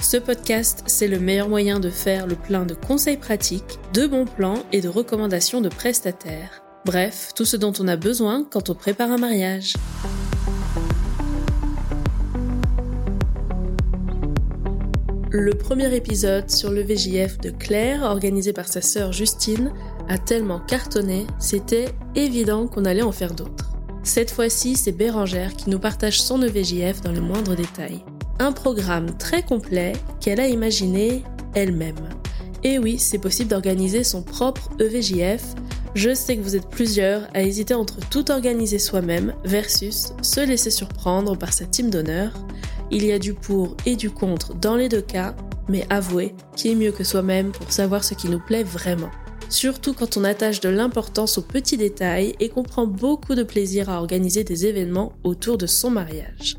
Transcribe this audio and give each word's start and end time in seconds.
Ce 0.00 0.16
podcast, 0.16 0.84
c'est 0.86 1.08
le 1.08 1.18
meilleur 1.18 1.48
moyen 1.48 1.80
de 1.80 1.90
faire 1.90 2.26
le 2.26 2.36
plein 2.36 2.64
de 2.64 2.74
conseils 2.74 3.16
pratiques, 3.16 3.78
de 3.92 4.06
bons 4.06 4.26
plans 4.26 4.62
et 4.72 4.80
de 4.80 4.88
recommandations 4.88 5.60
de 5.60 5.68
prestataires. 5.68 6.62
Bref, 6.84 7.30
tout 7.34 7.44
ce 7.44 7.56
dont 7.56 7.72
on 7.80 7.88
a 7.88 7.96
besoin 7.96 8.46
quand 8.48 8.70
on 8.70 8.74
prépare 8.74 9.10
un 9.10 9.18
mariage. 9.18 9.74
Le 15.30 15.52
premier 15.52 15.94
épisode 15.94 16.50
sur 16.50 16.70
le 16.70 16.82
VJF 16.82 17.38
de 17.38 17.50
Claire, 17.50 18.02
organisé 18.04 18.52
par 18.52 18.68
sa 18.68 18.80
sœur 18.80 19.12
Justine, 19.12 19.72
a 20.08 20.18
tellement 20.18 20.60
cartonné, 20.60 21.26
c'était 21.38 21.88
évident 22.14 22.68
qu'on 22.68 22.84
allait 22.84 23.02
en 23.02 23.12
faire 23.12 23.34
d'autres. 23.34 23.72
Cette 24.04 24.30
fois-ci, 24.30 24.76
c'est 24.76 24.92
Bérangère 24.92 25.54
qui 25.54 25.68
nous 25.68 25.80
partage 25.80 26.22
son 26.22 26.40
EVJF 26.40 27.00
dans 27.00 27.12
les 27.12 27.20
moindres 27.20 27.56
détails. 27.56 28.04
Un 28.38 28.52
programme 28.52 29.16
très 29.16 29.42
complet 29.42 29.94
qu'elle 30.20 30.40
a 30.40 30.48
imaginé 30.48 31.22
elle-même. 31.54 32.08
Et 32.62 32.78
oui, 32.78 32.98
c'est 32.98 33.18
possible 33.18 33.50
d'organiser 33.50 34.04
son 34.04 34.22
propre 34.22 34.70
EVJF. 34.78 35.54
Je 35.94 36.14
sais 36.14 36.36
que 36.36 36.42
vous 36.42 36.56
êtes 36.56 36.68
plusieurs 36.68 37.22
à 37.34 37.42
hésiter 37.42 37.74
entre 37.74 37.96
tout 38.10 38.30
organiser 38.30 38.78
soi-même 38.78 39.32
versus 39.44 40.12
se 40.20 40.40
laisser 40.40 40.70
surprendre 40.70 41.38
par 41.38 41.52
sa 41.52 41.64
team 41.64 41.88
d'honneur. 41.88 42.32
Il 42.90 43.04
y 43.06 43.12
a 43.12 43.18
du 43.18 43.32
pour 43.32 43.76
et 43.86 43.96
du 43.96 44.10
contre 44.10 44.54
dans 44.54 44.76
les 44.76 44.88
deux 44.88 45.00
cas, 45.00 45.34
mais 45.68 45.86
avouez 45.88 46.34
qui 46.56 46.70
est 46.70 46.74
mieux 46.74 46.92
que 46.92 47.04
soi-même 47.04 47.52
pour 47.52 47.72
savoir 47.72 48.04
ce 48.04 48.14
qui 48.14 48.28
nous 48.28 48.40
plaît 48.40 48.64
vraiment 48.64 49.10
surtout 49.48 49.94
quand 49.94 50.16
on 50.16 50.24
attache 50.24 50.60
de 50.60 50.68
l'importance 50.68 51.38
aux 51.38 51.42
petits 51.42 51.76
détails 51.76 52.34
et 52.40 52.48
qu'on 52.48 52.62
prend 52.62 52.86
beaucoup 52.86 53.34
de 53.34 53.42
plaisir 53.42 53.88
à 53.88 54.00
organiser 54.00 54.44
des 54.44 54.66
événements 54.66 55.12
autour 55.24 55.58
de 55.58 55.66
son 55.66 55.90
mariage. 55.90 56.56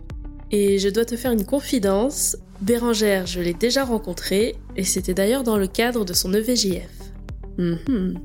Et 0.52 0.80
je 0.80 0.90
dois 0.90 1.06
te 1.06 1.16
faire 1.16 1.32
une 1.32 1.46
confidence, 1.46 2.38
Bérangère, 2.62 3.28
je 3.28 3.40
l'ai 3.40 3.54
déjà 3.54 3.84
rencontrée, 3.84 4.56
et 4.76 4.84
c'était 4.84 5.14
d'ailleurs 5.14 5.44
dans 5.44 5.58
le 5.58 5.68
cadre 5.68 6.06
de 6.06 6.14
son 6.14 6.34
EVJF. 6.34 6.90
Mhm. 7.58 8.20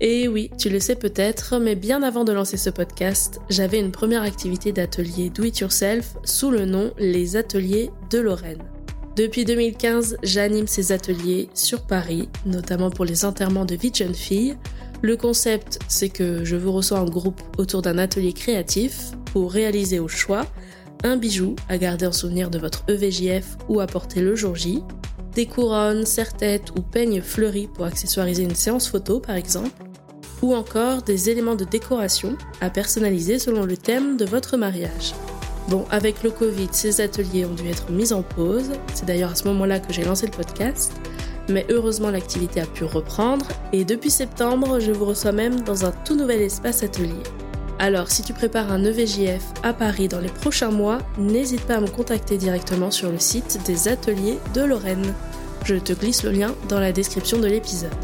Et 0.00 0.28
oui, 0.28 0.50
tu 0.56 0.70
le 0.70 0.80
sais 0.80 0.94
peut-être, 0.94 1.58
mais 1.58 1.74
bien 1.74 2.02
avant 2.02 2.24
de 2.24 2.32
lancer 2.32 2.56
ce 2.56 2.70
podcast, 2.70 3.40
j'avais 3.50 3.80
une 3.80 3.90
première 3.90 4.22
activité 4.22 4.72
d'atelier 4.72 5.30
Do 5.30 5.44
It 5.44 5.58
Yourself 5.58 6.14
sous 6.24 6.50
le 6.50 6.64
nom 6.64 6.92
Les 6.98 7.36
Ateliers 7.36 7.90
de 8.10 8.18
Lorraine. 8.18 8.62
Depuis 9.16 9.44
2015, 9.44 10.18
j'anime 10.22 10.68
ces 10.68 10.92
ateliers 10.92 11.48
sur 11.52 11.82
Paris, 11.82 12.28
notamment 12.46 12.90
pour 12.90 13.04
les 13.04 13.24
enterrements 13.24 13.64
de 13.64 13.74
vie 13.74 13.90
de 13.90 13.96
jeunes 13.96 14.14
filles. 14.14 14.56
Le 15.02 15.16
concept, 15.16 15.80
c'est 15.88 16.08
que 16.08 16.44
je 16.44 16.54
vous 16.54 16.72
reçois 16.72 17.00
en 17.00 17.04
groupe 17.04 17.40
autour 17.58 17.82
d'un 17.82 17.98
atelier 17.98 18.32
créatif 18.32 19.10
pour 19.32 19.52
réaliser 19.52 19.98
au 19.98 20.08
choix 20.08 20.46
un 21.04 21.16
bijou 21.16 21.56
à 21.68 21.78
garder 21.78 22.06
en 22.06 22.12
souvenir 22.12 22.50
de 22.50 22.58
votre 22.58 22.84
EVJF 22.88 23.56
ou 23.68 23.80
à 23.80 23.86
porter 23.86 24.20
le 24.20 24.34
jour 24.34 24.54
J, 24.56 24.82
des 25.34 25.46
couronnes, 25.46 26.04
serre-têtes 26.04 26.70
ou 26.76 26.82
peignes 26.82 27.22
fleuris 27.22 27.68
pour 27.68 27.84
accessoiriser 27.84 28.42
une 28.42 28.54
séance 28.54 28.88
photo 28.88 29.20
par 29.20 29.36
exemple, 29.36 29.70
ou 30.42 30.54
encore 30.54 31.02
des 31.02 31.30
éléments 31.30 31.56
de 31.56 31.64
décoration 31.64 32.36
à 32.60 32.70
personnaliser 32.70 33.38
selon 33.38 33.64
le 33.64 33.76
thème 33.76 34.16
de 34.16 34.24
votre 34.24 34.56
mariage. 34.56 35.14
Bon, 35.68 35.84
avec 35.90 36.22
le 36.22 36.30
Covid, 36.30 36.68
ces 36.72 37.00
ateliers 37.00 37.44
ont 37.44 37.54
dû 37.54 37.68
être 37.68 37.90
mis 37.90 38.12
en 38.12 38.22
pause. 38.22 38.70
C'est 38.94 39.04
d'ailleurs 39.04 39.32
à 39.32 39.34
ce 39.34 39.46
moment-là 39.48 39.80
que 39.80 39.92
j'ai 39.92 40.04
lancé 40.04 40.26
le 40.26 40.32
podcast. 40.32 40.92
Mais 41.50 41.66
heureusement, 41.68 42.10
l'activité 42.10 42.60
a 42.60 42.66
pu 42.66 42.84
reprendre. 42.84 43.46
Et 43.72 43.84
depuis 43.84 44.10
septembre, 44.10 44.80
je 44.80 44.92
vous 44.92 45.04
reçois 45.04 45.32
même 45.32 45.60
dans 45.60 45.84
un 45.84 45.90
tout 45.90 46.16
nouvel 46.16 46.40
espace 46.40 46.82
atelier. 46.82 47.22
Alors, 47.80 48.10
si 48.10 48.22
tu 48.22 48.32
prépares 48.32 48.72
un 48.72 48.84
EVJF 48.84 49.42
à 49.62 49.72
Paris 49.72 50.08
dans 50.08 50.18
les 50.18 50.28
prochains 50.28 50.72
mois, 50.72 50.98
n'hésite 51.16 51.64
pas 51.64 51.76
à 51.76 51.80
me 51.80 51.86
contacter 51.86 52.36
directement 52.36 52.90
sur 52.90 53.12
le 53.12 53.20
site 53.20 53.60
des 53.66 53.86
ateliers 53.86 54.38
de 54.52 54.62
Lorraine. 54.62 55.14
Je 55.64 55.76
te 55.76 55.92
glisse 55.92 56.24
le 56.24 56.32
lien 56.32 56.54
dans 56.68 56.80
la 56.80 56.90
description 56.90 57.38
de 57.38 57.46
l'épisode. 57.46 57.94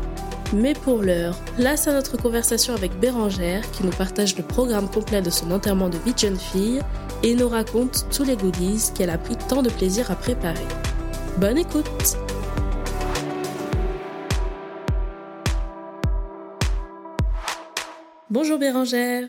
Mais 0.52 0.74
pour 0.74 1.02
l'heure, 1.02 1.36
place 1.56 1.88
à 1.88 1.92
notre 1.92 2.16
conversation 2.16 2.72
avec 2.72 3.00
Bérangère 3.00 3.68
qui 3.72 3.82
nous 3.82 3.90
partage 3.90 4.36
le 4.36 4.44
programme 4.44 4.88
complet 4.88 5.22
de 5.22 5.30
son 5.30 5.50
enterrement 5.50 5.88
de 5.88 5.98
vie 5.98 6.14
de 6.14 6.18
jeune 6.18 6.38
fille 6.38 6.80
et 7.24 7.34
nous 7.34 7.48
raconte 7.48 8.06
tous 8.12 8.22
les 8.22 8.36
goodies 8.36 8.92
qu'elle 8.94 9.10
a 9.10 9.18
pris 9.18 9.36
tant 9.36 9.62
de 9.62 9.70
plaisir 9.70 10.08
à 10.12 10.14
préparer. 10.14 10.66
Bonne 11.38 11.58
écoute 11.58 12.16
Bonjour 18.30 18.58
Bérangère 18.58 19.28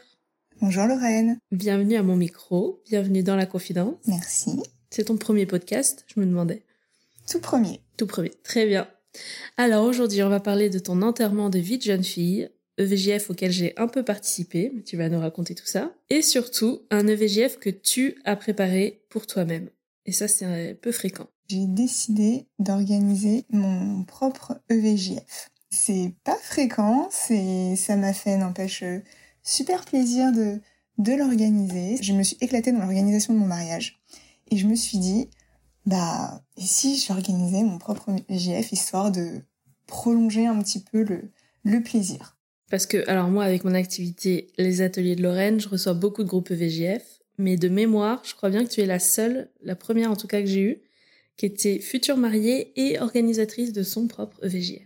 Bonjour 0.61 0.85
Lorraine 0.85 1.37
Bienvenue 1.51 1.97
à 1.97 2.03
mon 2.03 2.15
micro, 2.15 2.81
bienvenue 2.89 3.23
dans 3.23 3.35
la 3.35 3.45
confidence. 3.45 3.95
Merci. 4.07 4.63
C'est 4.89 5.05
ton 5.05 5.17
premier 5.17 5.45
podcast, 5.45 6.05
je 6.07 6.19
me 6.19 6.25
demandais. 6.25 6.63
Tout 7.29 7.41
premier. 7.41 7.81
Tout 7.97 8.07
premier, 8.07 8.31
très 8.41 8.65
bien. 8.65 8.87
Alors 9.57 9.83
aujourd'hui, 9.83 10.23
on 10.23 10.29
va 10.29 10.39
parler 10.39 10.69
de 10.69 10.79
ton 10.79 11.01
enterrement 11.01 11.49
de 11.49 11.59
vie 11.59 11.77
de 11.77 11.83
jeune 11.83 12.05
fille, 12.05 12.49
EVJF 12.77 13.29
auquel 13.31 13.51
j'ai 13.51 13.73
un 13.77 13.89
peu 13.89 14.03
participé, 14.03 14.71
mais 14.73 14.81
tu 14.81 14.95
vas 14.95 15.09
nous 15.09 15.19
raconter 15.19 15.55
tout 15.55 15.65
ça. 15.65 15.93
Et 16.09 16.21
surtout, 16.21 16.83
un 16.89 17.05
EVJF 17.05 17.59
que 17.59 17.69
tu 17.69 18.15
as 18.23 18.37
préparé 18.37 19.03
pour 19.09 19.27
toi-même. 19.27 19.69
Et 20.05 20.13
ça, 20.13 20.29
c'est 20.29 20.45
un 20.45 20.73
peu 20.73 20.93
fréquent. 20.93 21.27
J'ai 21.49 21.65
décidé 21.67 22.47
d'organiser 22.59 23.43
mon 23.49 24.05
propre 24.05 24.61
EVJF. 24.69 25.51
C'est 25.69 26.13
pas 26.23 26.37
fréquent, 26.41 27.09
c'est, 27.11 27.75
ça 27.75 27.97
m'a 27.97 28.13
fait, 28.13 28.37
n'empêche, 28.37 28.83
super 29.45 29.85
plaisir 29.85 30.33
de, 30.33 30.59
de 30.97 31.13
l'organiser. 31.13 31.97
Je 32.01 32.11
me 32.11 32.23
suis 32.23 32.37
éclatée 32.41 32.73
dans 32.73 32.79
l'organisation 32.79 33.33
de 33.33 33.39
mon 33.39 33.45
mariage. 33.45 34.01
Et 34.51 34.57
je 34.57 34.67
me 34.67 34.75
suis 34.75 34.97
dit, 34.97 35.29
bah, 35.85 36.43
et 36.57 36.61
si 36.61 36.97
j'organisais 36.99 37.63
mon 37.63 37.77
propre 37.77 38.09
EVJF 38.29 38.73
histoire 38.73 39.11
de 39.11 39.41
prolonger 39.87 40.47
un 40.47 40.61
petit 40.61 40.79
peu 40.79 41.03
le, 41.03 41.31
le 41.63 41.81
plaisir? 41.81 42.37
Parce 42.69 42.87
que, 42.87 43.07
alors 43.07 43.29
moi, 43.29 43.43
avec 43.43 43.63
mon 43.63 43.75
activité 43.75 44.47
Les 44.57 44.81
Ateliers 44.81 45.15
de 45.15 45.21
Lorraine, 45.21 45.59
je 45.59 45.69
reçois 45.69 45.93
beaucoup 45.93 46.23
de 46.23 46.27
groupes 46.27 46.51
EVJF, 46.51 47.03
mais 47.37 47.57
de 47.57 47.69
mémoire, 47.69 48.21
je 48.25 48.33
crois 48.33 48.49
bien 48.49 48.65
que 48.65 48.69
tu 48.69 48.81
es 48.81 48.85
la 48.85 48.99
seule, 48.99 49.49
la 49.61 49.75
première 49.75 50.11
en 50.11 50.15
tout 50.15 50.27
cas 50.27 50.41
que 50.41 50.47
j'ai 50.47 50.61
eue, 50.61 50.81
qui 51.37 51.45
était 51.45 51.79
future 51.79 52.17
mariée 52.17 52.71
et 52.75 52.99
organisatrice 52.99 53.73
de 53.73 53.83
son 53.83 54.07
propre 54.07 54.43
EVJF. 54.43 54.81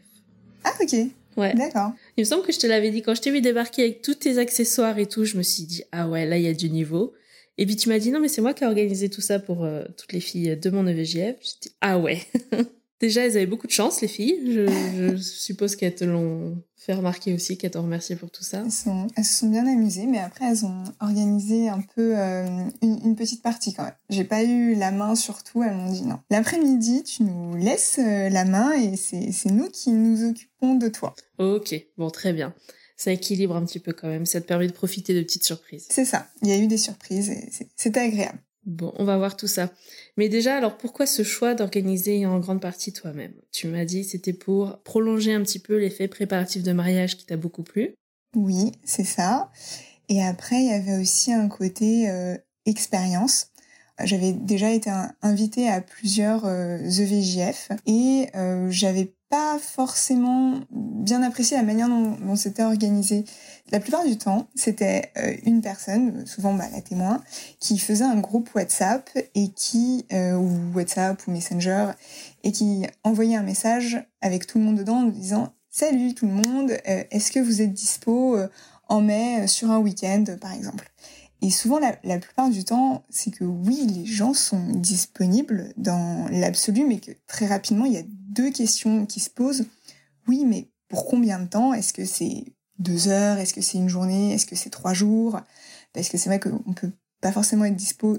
Ah, 0.63 0.73
ok. 0.81 0.95
Ouais. 1.37 1.53
D'accord. 1.53 1.91
Il 2.17 2.21
me 2.21 2.25
semble 2.25 2.43
que 2.43 2.51
je 2.51 2.59
te 2.59 2.67
l'avais 2.67 2.91
dit 2.91 3.01
quand 3.01 3.15
je 3.15 3.21
t'ai 3.21 3.31
vu 3.31 3.41
débarquer 3.41 3.83
avec 3.83 4.01
tous 4.01 4.15
tes 4.15 4.37
accessoires 4.37 4.97
et 4.99 5.05
tout, 5.05 5.25
je 5.25 5.37
me 5.37 5.43
suis 5.43 5.63
dit, 5.63 5.83
ah 5.91 6.07
ouais, 6.07 6.25
là, 6.25 6.37
il 6.37 6.43
y 6.43 6.47
a 6.47 6.53
du 6.53 6.69
niveau. 6.69 7.13
Et 7.57 7.65
puis 7.65 7.75
tu 7.75 7.89
m'as 7.89 7.99
dit, 7.99 8.11
non, 8.11 8.19
mais 8.19 8.29
c'est 8.29 8.41
moi 8.41 8.53
qui 8.53 8.63
ai 8.63 8.67
organisé 8.67 9.09
tout 9.09 9.21
ça 9.21 9.39
pour 9.39 9.63
euh, 9.63 9.83
toutes 9.97 10.13
les 10.13 10.21
filles 10.21 10.57
de 10.57 10.69
mon 10.69 10.87
EVJF. 10.87 11.35
J'ai 11.41 11.59
dit, 11.61 11.71
ah 11.81 11.99
ouais. 11.99 12.21
Déjà, 12.99 13.25
elles 13.25 13.37
avaient 13.37 13.45
beaucoup 13.45 13.67
de 13.67 13.71
chance, 13.71 14.01
les 14.01 14.07
filles. 14.07 14.39
Je, 14.45 15.15
suppose 15.21 15.75
qu'elles 15.75 15.95
te 15.95 16.03
l'ont 16.03 16.61
fait 16.75 16.93
remarquer 16.93 17.33
aussi, 17.33 17.57
qu'elles 17.57 17.71
t'ont 17.71 17.83
remercié 17.83 18.15
pour 18.15 18.29
tout 18.29 18.43
ça. 18.43 18.63
Elles, 18.65 18.71
se 19.25 19.39
sont 19.39 19.49
bien 19.49 19.65
amusées, 19.67 20.05
mais 20.05 20.19
après, 20.19 20.45
elles 20.45 20.65
ont 20.65 20.83
organisé 20.99 21.69
un 21.69 21.81
peu 21.95 22.17
euh, 22.17 22.45
une, 22.81 23.15
petite 23.15 23.41
partie 23.41 23.73
quand 23.73 23.83
même. 23.83 23.95
J'ai 24.09 24.25
pas 24.25 24.43
eu 24.43 24.75
la 24.75 24.91
main 24.91 25.15
sur 25.15 25.43
tout, 25.43 25.63
elles 25.63 25.75
m'ont 25.75 25.91
dit 25.91 26.03
non. 26.03 26.19
L'après-midi, 26.29 27.03
tu 27.03 27.23
nous 27.23 27.55
laisses 27.55 27.99
euh, 27.99 28.29
la 28.29 28.43
main 28.43 28.73
et 28.73 28.95
c'est 28.97 29.51
nous 29.51 29.69
qui 29.69 29.91
nous 29.91 30.29
occupons 30.29 30.75
de 30.75 30.89
toi. 30.89 31.15
Ok, 31.37 31.75
bon, 31.97 32.09
très 32.09 32.33
bien. 32.33 32.53
Ça 32.97 33.13
équilibre 33.13 33.55
un 33.55 33.65
petit 33.65 33.79
peu 33.79 33.93
quand 33.93 34.09
même, 34.09 34.25
ça 34.25 34.41
te 34.41 34.45
permet 34.45 34.67
de 34.67 34.73
profiter 34.73 35.13
de 35.13 35.21
petites 35.21 35.45
surprises. 35.45 35.87
C'est 35.89 36.03
ça, 36.03 36.27
il 36.41 36.49
y 36.49 36.51
a 36.51 36.57
eu 36.57 36.67
des 36.67 36.77
surprises 36.77 37.29
et 37.29 37.49
c'était 37.77 38.01
agréable. 38.01 38.39
Bon, 38.69 38.93
on 38.97 39.03
va 39.03 39.17
voir 39.17 39.35
tout 39.35 39.47
ça. 39.47 39.71
Mais 40.15 40.29
déjà, 40.29 40.55
alors 40.55 40.77
pourquoi 40.77 41.07
ce 41.07 41.23
choix 41.23 41.55
d'organiser 41.55 42.27
en 42.27 42.37
grande 42.37 42.61
partie 42.61 42.93
toi-même? 42.93 43.33
Tu 43.51 43.65
m'as 43.65 43.83
dit 43.83 44.03
c'était 44.03 44.31
pour 44.31 44.77
prolonger 44.83 45.33
un 45.33 45.41
petit 45.41 45.57
peu 45.57 45.77
l'effet 45.77 46.07
préparatif 46.07 46.61
de 46.61 46.71
mariage 46.71 47.17
qui 47.17 47.25
t'a 47.25 47.35
beaucoup 47.35 47.63
plu. 47.63 47.95
Oui, 48.35 48.73
c'est 48.83 49.03
ça. 49.03 49.51
Et 50.07 50.23
après, 50.23 50.61
il 50.61 50.67
y 50.67 50.73
avait 50.73 51.01
aussi 51.01 51.33
un 51.33 51.47
côté 51.47 52.11
euh, 52.11 52.37
expérience. 52.67 53.47
J'avais 54.03 54.33
déjà 54.33 54.69
été 54.69 54.91
invitée 55.23 55.67
à 55.67 55.81
plusieurs 55.81 56.45
EVJF 56.45 57.71
euh, 57.71 57.75
et 57.87 58.27
euh, 58.35 58.67
j'avais 58.69 59.15
pas 59.29 59.59
forcément 59.59 60.59
bien 60.71 61.21
apprécié 61.21 61.55
la 61.55 61.63
manière 61.63 61.87
dont, 61.87 62.35
c'était 62.35 62.63
organisé. 62.63 63.25
La 63.71 63.79
plupart 63.79 64.03
du 64.05 64.17
temps, 64.17 64.47
c'était 64.55 65.11
euh, 65.17 65.35
une 65.45 65.61
personne, 65.61 66.25
souvent 66.25 66.53
bah, 66.53 66.65
la 66.73 66.81
témoin, 66.81 67.21
qui 67.59 67.77
faisait 67.77 68.05
un 68.05 68.19
groupe 68.19 68.49
WhatsApp 68.55 69.09
et 69.35 69.49
qui, 69.49 70.05
euh, 70.13 70.33
ou 70.33 70.49
WhatsApp 70.73 71.21
ou 71.27 71.31
Messenger, 71.31 71.91
et 72.43 72.51
qui 72.51 72.87
envoyait 73.03 73.35
un 73.35 73.43
message 73.43 74.03
avec 74.21 74.47
tout 74.47 74.57
le 74.57 74.63
monde 74.63 74.77
dedans 74.77 74.97
en 74.97 75.07
disant 75.07 75.53
Salut 75.69 76.15
tout 76.15 76.25
le 76.25 76.33
monde, 76.33 76.71
euh, 76.71 77.03
est-ce 77.11 77.31
que 77.31 77.39
vous 77.39 77.61
êtes 77.61 77.73
dispo 77.73 78.37
en 78.87 79.01
mai 79.01 79.45
sur 79.47 79.69
un 79.69 79.77
week-end 79.77 80.25
par 80.41 80.53
exemple? 80.53 80.91
Et 81.41 81.51
souvent, 81.51 81.79
la, 81.79 82.19
plupart 82.19 82.49
du 82.49 82.65
temps, 82.65 83.05
c'est 83.09 83.31
que 83.31 83.45
oui, 83.45 83.87
les 83.87 84.05
gens 84.05 84.33
sont 84.33 84.71
disponibles 84.73 85.73
dans 85.77 86.27
l'absolu, 86.29 86.85
mais 86.85 86.99
que 86.99 87.11
très 87.27 87.47
rapidement, 87.47 87.85
il 87.85 87.93
y 87.93 87.97
a 87.97 88.03
deux 88.05 88.51
questions 88.51 89.05
qui 89.05 89.21
se 89.21 89.29
posent. 89.29 89.65
Oui, 90.27 90.43
mais 90.45 90.69
pour 90.89 91.05
combien 91.05 91.39
de 91.39 91.47
temps? 91.47 91.73
Est-ce 91.73 91.93
que 91.93 92.03
c'est 92.03 92.43
deux 92.77 93.07
heures? 93.07 93.37
Est-ce 93.37 93.53
que 93.53 93.61
c'est 93.61 93.77
une 93.77 93.87
journée? 93.87 94.33
Est-ce 94.33 94.45
que 94.45 94.57
c'est 94.57 94.69
trois 94.69 94.93
jours? 94.93 95.39
Parce 95.93 96.09
que 96.09 96.17
c'est 96.17 96.29
vrai 96.29 96.41
qu'on 96.41 96.73
peut 96.73 96.91
pas 97.21 97.31
forcément 97.31 97.65
être 97.65 97.75
dispo 97.75 98.17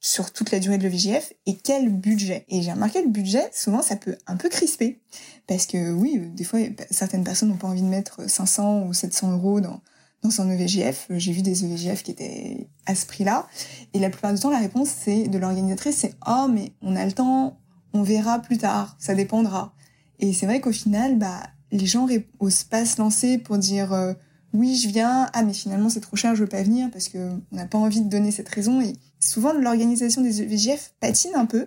sur 0.00 0.32
toute 0.32 0.50
la 0.50 0.58
durée 0.58 0.78
de 0.78 0.84
l'EVJF 0.84 1.34
et 1.44 1.56
quel 1.56 1.90
budget? 1.90 2.46
Et 2.48 2.62
j'ai 2.62 2.72
remarqué 2.72 3.02
le 3.02 3.08
budget, 3.08 3.48
souvent 3.52 3.82
ça 3.82 3.96
peut 3.96 4.16
un 4.26 4.36
peu 4.36 4.48
crisper. 4.48 5.02
Parce 5.46 5.66
que 5.66 5.92
oui, 5.92 6.18
des 6.18 6.44
fois, 6.44 6.60
certaines 6.90 7.24
personnes 7.24 7.50
n'ont 7.50 7.56
pas 7.56 7.68
envie 7.68 7.82
de 7.82 7.86
mettre 7.86 8.28
500 8.28 8.86
ou 8.86 8.94
700 8.94 9.32
euros 9.32 9.60
dans, 9.60 9.82
dans 10.24 10.30
son 10.30 10.50
EVJF. 10.50 11.06
J'ai 11.10 11.32
vu 11.32 11.42
des 11.42 11.64
EVJF 11.64 12.02
qui 12.02 12.10
étaient 12.10 12.66
à 12.86 12.94
ce 12.94 13.06
prix-là. 13.06 13.46
Et 13.92 14.00
la 14.00 14.10
plupart 14.10 14.32
du 14.32 14.40
temps, 14.40 14.50
la 14.50 14.58
réponse 14.58 14.88
c'est 14.88 15.28
de 15.28 15.38
l'organisatrice, 15.38 15.96
c'est 15.96 16.14
oh 16.26 16.48
mais 16.50 16.72
on 16.82 16.96
a 16.96 17.04
le 17.04 17.12
temps, 17.12 17.58
on 17.92 18.02
verra 18.02 18.40
plus 18.40 18.58
tard, 18.58 18.96
ça 18.98 19.14
dépendra. 19.14 19.74
Et 20.18 20.32
c'est 20.32 20.46
vrai 20.46 20.60
qu'au 20.60 20.72
final, 20.72 21.18
bah 21.18 21.42
les 21.70 21.86
gens 21.86 22.08
osent 22.40 22.64
pas 22.64 22.86
se 22.86 23.00
lancer 23.00 23.38
pour 23.38 23.58
dire 23.58 23.92
euh, 23.92 24.14
oui 24.54 24.76
je 24.76 24.88
viens, 24.88 25.28
ah 25.32 25.42
mais 25.42 25.52
finalement 25.52 25.90
c'est 25.90 26.00
trop 26.00 26.16
cher, 26.16 26.34
je 26.34 26.42
veux 26.42 26.48
pas 26.48 26.62
venir 26.62 26.88
parce 26.90 27.08
que 27.08 27.18
on 27.52 27.56
n'a 27.56 27.66
pas 27.66 27.78
envie 27.78 28.00
de 28.00 28.08
donner 28.08 28.30
cette 28.30 28.48
raison. 28.48 28.80
Et 28.80 28.94
souvent 29.20 29.52
l'organisation 29.52 30.22
des 30.22 30.42
EVJF 30.42 30.94
patine 31.00 31.32
un 31.34 31.46
peu. 31.46 31.66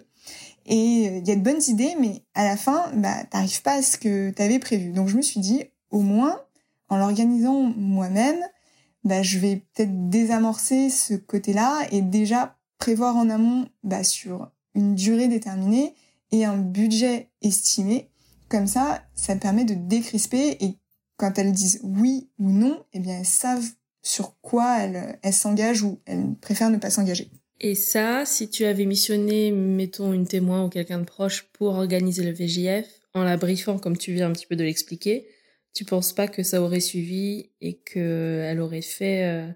Et 0.65 1.07
euh, 1.07 1.17
il 1.19 1.27
y 1.27 1.31
a 1.31 1.35
de 1.35 1.41
bonnes 1.41 1.61
idées, 1.67 1.95
mais 1.99 2.23
à 2.33 2.43
la 2.43 2.57
fin, 2.57 2.91
bah, 2.95 3.23
t'arrives 3.29 3.61
pas 3.61 3.75
à 3.75 3.81
ce 3.81 3.97
que 3.97 4.31
t'avais 4.31 4.59
prévu. 4.59 4.91
Donc 4.91 5.07
je 5.07 5.15
me 5.15 5.21
suis 5.21 5.39
dit, 5.39 5.63
au 5.91 6.01
moins, 6.01 6.41
en 6.89 6.97
l'organisant 6.97 7.61
moi-même, 7.61 8.39
bah, 9.03 9.23
je 9.23 9.39
vais 9.39 9.57
peut-être 9.73 10.09
désamorcer 10.09 10.89
ce 10.89 11.13
côté-là 11.13 11.87
et 11.91 12.01
déjà 12.01 12.57
prévoir 12.77 13.15
en 13.15 13.29
amont 13.29 13.67
bah, 13.83 14.03
sur 14.03 14.51
une 14.75 14.95
durée 14.95 15.27
déterminée 15.27 15.95
et 16.31 16.45
un 16.45 16.57
budget 16.57 17.29
estimé. 17.41 18.09
Comme 18.49 18.67
ça, 18.67 19.03
ça 19.15 19.35
permet 19.35 19.65
de 19.65 19.73
décrisper 19.73 20.57
et 20.59 20.77
quand 21.17 21.37
elles 21.39 21.51
disent 21.51 21.79
oui 21.83 22.29
ou 22.37 22.51
non, 22.51 22.83
eh 22.93 22.99
bien 22.99 23.19
elles 23.19 23.25
savent 23.25 23.69
sur 24.01 24.39
quoi 24.41 24.77
elles 24.79 25.33
s'engagent 25.33 25.83
ou 25.83 25.99
elles 26.05 26.35
préfèrent 26.39 26.69
ne 26.69 26.77
pas 26.77 26.89
s'engager. 26.89 27.31
Et 27.59 27.75
ça, 27.75 28.23
si 28.25 28.49
tu 28.49 28.65
avais 28.65 28.85
missionné, 28.85 29.51
mettons, 29.51 30.13
une 30.13 30.27
témoin 30.27 30.63
ou 30.65 30.69
quelqu'un 30.69 30.99
de 30.99 31.05
proche 31.05 31.49
pour 31.53 31.73
organiser 31.73 32.23
le 32.23 32.31
VJF, 32.31 32.85
en 33.15 33.23
la 33.23 33.35
briefant 33.35 33.79
comme 33.79 33.97
tu 33.97 34.13
viens 34.13 34.29
un 34.29 34.33
petit 34.33 34.45
peu 34.45 34.55
de 34.55 34.63
l'expliquer, 34.63 35.27
tu 35.77 35.85
penses 35.85 36.11
pas 36.11 36.27
que 36.27 36.41
ça 36.41 36.59
aurait 36.59 36.79
suivi 36.79 37.51
et 37.61 37.73
qu'elle 37.75 38.59
aurait 38.59 38.81
fait 38.81 39.25
euh, 39.25 39.47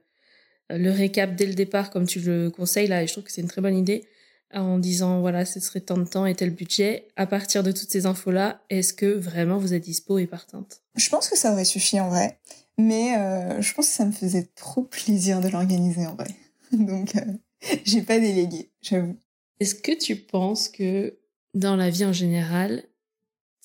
le 0.69 0.91
récap 0.91 1.35
dès 1.35 1.47
le 1.47 1.55
départ 1.55 1.89
comme 1.89 2.05
tu 2.05 2.19
le 2.19 2.51
conseilles 2.51 2.87
là 2.87 3.01
et 3.01 3.07
je 3.07 3.13
trouve 3.13 3.23
que 3.23 3.31
c'est 3.31 3.41
une 3.41 3.47
très 3.47 3.61
bonne 3.61 3.75
idée 3.75 4.05
en 4.53 4.77
disant 4.77 5.19
voilà 5.21 5.45
ce 5.45 5.59
serait 5.59 5.79
tant 5.79 5.97
de 5.97 6.03
temps 6.03 6.27
et 6.27 6.35
tel 6.35 6.51
budget. 6.51 7.07
À 7.15 7.25
partir 7.25 7.63
de 7.63 7.71
toutes 7.71 7.89
ces 7.89 8.05
infos 8.05 8.29
là 8.29 8.61
est-ce 8.69 8.93
que 8.93 9.07
vraiment 9.07 9.57
vous 9.57 9.73
êtes 9.73 9.83
dispo 9.83 10.19
et 10.19 10.27
partante? 10.27 10.83
Je 10.95 11.09
pense 11.09 11.27
que 11.27 11.35
ça 11.35 11.53
aurait 11.53 11.65
suffi 11.65 11.99
en 11.99 12.09
vrai. 12.09 12.37
Mais 12.77 13.17
euh, 13.17 13.59
je 13.59 13.73
pense 13.73 13.87
que 13.87 13.93
ça 13.93 14.05
me 14.05 14.11
faisait 14.11 14.47
trop 14.55 14.83
plaisir 14.83 15.41
de 15.41 15.49
l'organiser 15.49 16.05
en 16.05 16.13
vrai. 16.13 16.29
Donc 16.71 17.15
euh, 17.15 17.77
j'ai 17.83 18.03
pas 18.03 18.19
délégué 18.19 18.69
j'avoue. 18.83 19.17
Est-ce 19.59 19.73
que 19.73 19.97
tu 19.97 20.17
penses 20.17 20.69
que 20.69 21.17
dans 21.55 21.75
la 21.75 21.89
vie 21.89 22.05
en 22.05 22.13
général 22.13 22.83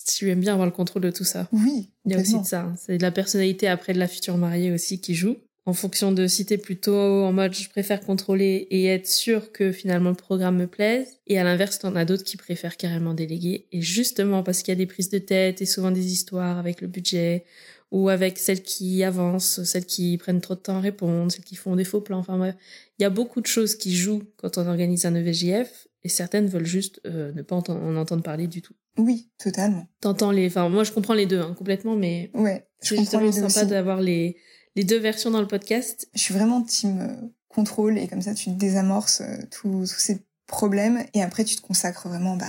tu 0.06 0.30
aimes 0.30 0.40
bien 0.40 0.52
avoir 0.52 0.66
le 0.66 0.72
contrôle 0.72 1.02
de 1.02 1.10
tout 1.10 1.24
ça. 1.24 1.48
Oui. 1.52 1.90
Il 2.04 2.12
y 2.12 2.14
a 2.14 2.20
aussi 2.20 2.38
de 2.38 2.46
ça. 2.46 2.62
Hein. 2.62 2.74
C'est 2.78 2.98
de 2.98 3.02
la 3.02 3.10
personnalité 3.10 3.68
après 3.68 3.92
de 3.92 3.98
la 3.98 4.08
future 4.08 4.36
mariée 4.36 4.72
aussi 4.72 5.00
qui 5.00 5.14
joue. 5.14 5.36
En 5.68 5.72
fonction 5.72 6.12
de 6.12 6.28
si 6.28 6.46
t'es 6.46 6.58
plutôt 6.58 6.94
en 6.94 7.32
mode 7.32 7.52
je 7.52 7.68
préfère 7.68 8.00
contrôler 8.00 8.68
et 8.70 8.86
être 8.86 9.08
sûr 9.08 9.50
que 9.50 9.72
finalement 9.72 10.10
le 10.10 10.16
programme 10.16 10.58
me 10.58 10.68
plaise. 10.68 11.18
Et 11.26 11.40
à 11.40 11.44
l'inverse, 11.44 11.80
t'en 11.80 11.96
as 11.96 12.04
d'autres 12.04 12.22
qui 12.22 12.36
préfèrent 12.36 12.76
carrément 12.76 13.14
déléguer. 13.14 13.66
Et 13.72 13.82
justement 13.82 14.44
parce 14.44 14.62
qu'il 14.62 14.70
y 14.70 14.76
a 14.76 14.78
des 14.78 14.86
prises 14.86 15.10
de 15.10 15.18
tête 15.18 15.60
et 15.60 15.66
souvent 15.66 15.90
des 15.90 16.12
histoires 16.12 16.58
avec 16.58 16.80
le 16.80 16.86
budget 16.86 17.44
ou 17.90 18.08
avec 18.08 18.38
celles 18.38 18.62
qui 18.62 19.02
avancent, 19.02 19.62
celles 19.64 19.86
qui 19.86 20.16
prennent 20.18 20.40
trop 20.40 20.54
de 20.54 20.60
temps 20.60 20.76
à 20.76 20.80
répondre, 20.80 21.32
celles 21.32 21.44
qui 21.44 21.56
font 21.56 21.74
des 21.74 21.84
faux 21.84 22.00
plans. 22.00 22.18
Enfin 22.18 22.38
bref, 22.38 22.54
il 22.98 23.02
y 23.02 23.06
a 23.06 23.10
beaucoup 23.10 23.40
de 23.40 23.46
choses 23.46 23.74
qui 23.74 23.94
jouent 23.96 24.22
quand 24.36 24.58
on 24.58 24.66
organise 24.68 25.04
un 25.04 25.16
EVJF 25.16 25.88
et 26.06 26.08
certaines 26.08 26.46
veulent 26.46 26.64
juste 26.64 27.00
euh, 27.04 27.32
ne 27.32 27.42
pas 27.42 27.56
en 27.56 27.96
entendre 27.96 28.22
parler 28.22 28.46
du 28.46 28.62
tout. 28.62 28.74
Oui, 28.96 29.28
totalement. 29.38 29.88
T'entends 30.00 30.30
les, 30.30 30.46
enfin 30.46 30.68
moi 30.68 30.84
je 30.84 30.92
comprends 30.92 31.14
les 31.14 31.26
deux 31.26 31.40
hein, 31.40 31.52
complètement, 31.58 31.96
mais 31.96 32.30
ouais, 32.32 32.64
c'est 32.78 32.96
justement 32.96 33.32
sympa 33.32 33.64
d'avoir 33.64 34.00
les 34.00 34.36
les 34.76 34.84
deux 34.84 34.98
versions 34.98 35.32
dans 35.32 35.40
le 35.40 35.48
podcast. 35.48 36.08
Je 36.14 36.20
suis 36.20 36.32
vraiment 36.32 36.62
team 36.62 37.00
euh, 37.00 37.28
contrôle 37.48 37.98
et 37.98 38.06
comme 38.06 38.22
ça 38.22 38.34
tu 38.34 38.50
désamorces 38.50 39.20
euh, 39.20 39.36
tous 39.50 39.86
ces 39.86 40.24
problèmes 40.46 41.04
et 41.12 41.22
après 41.22 41.42
tu 41.42 41.56
te 41.56 41.60
consacres 41.60 42.08
vraiment 42.08 42.36
bah, 42.36 42.46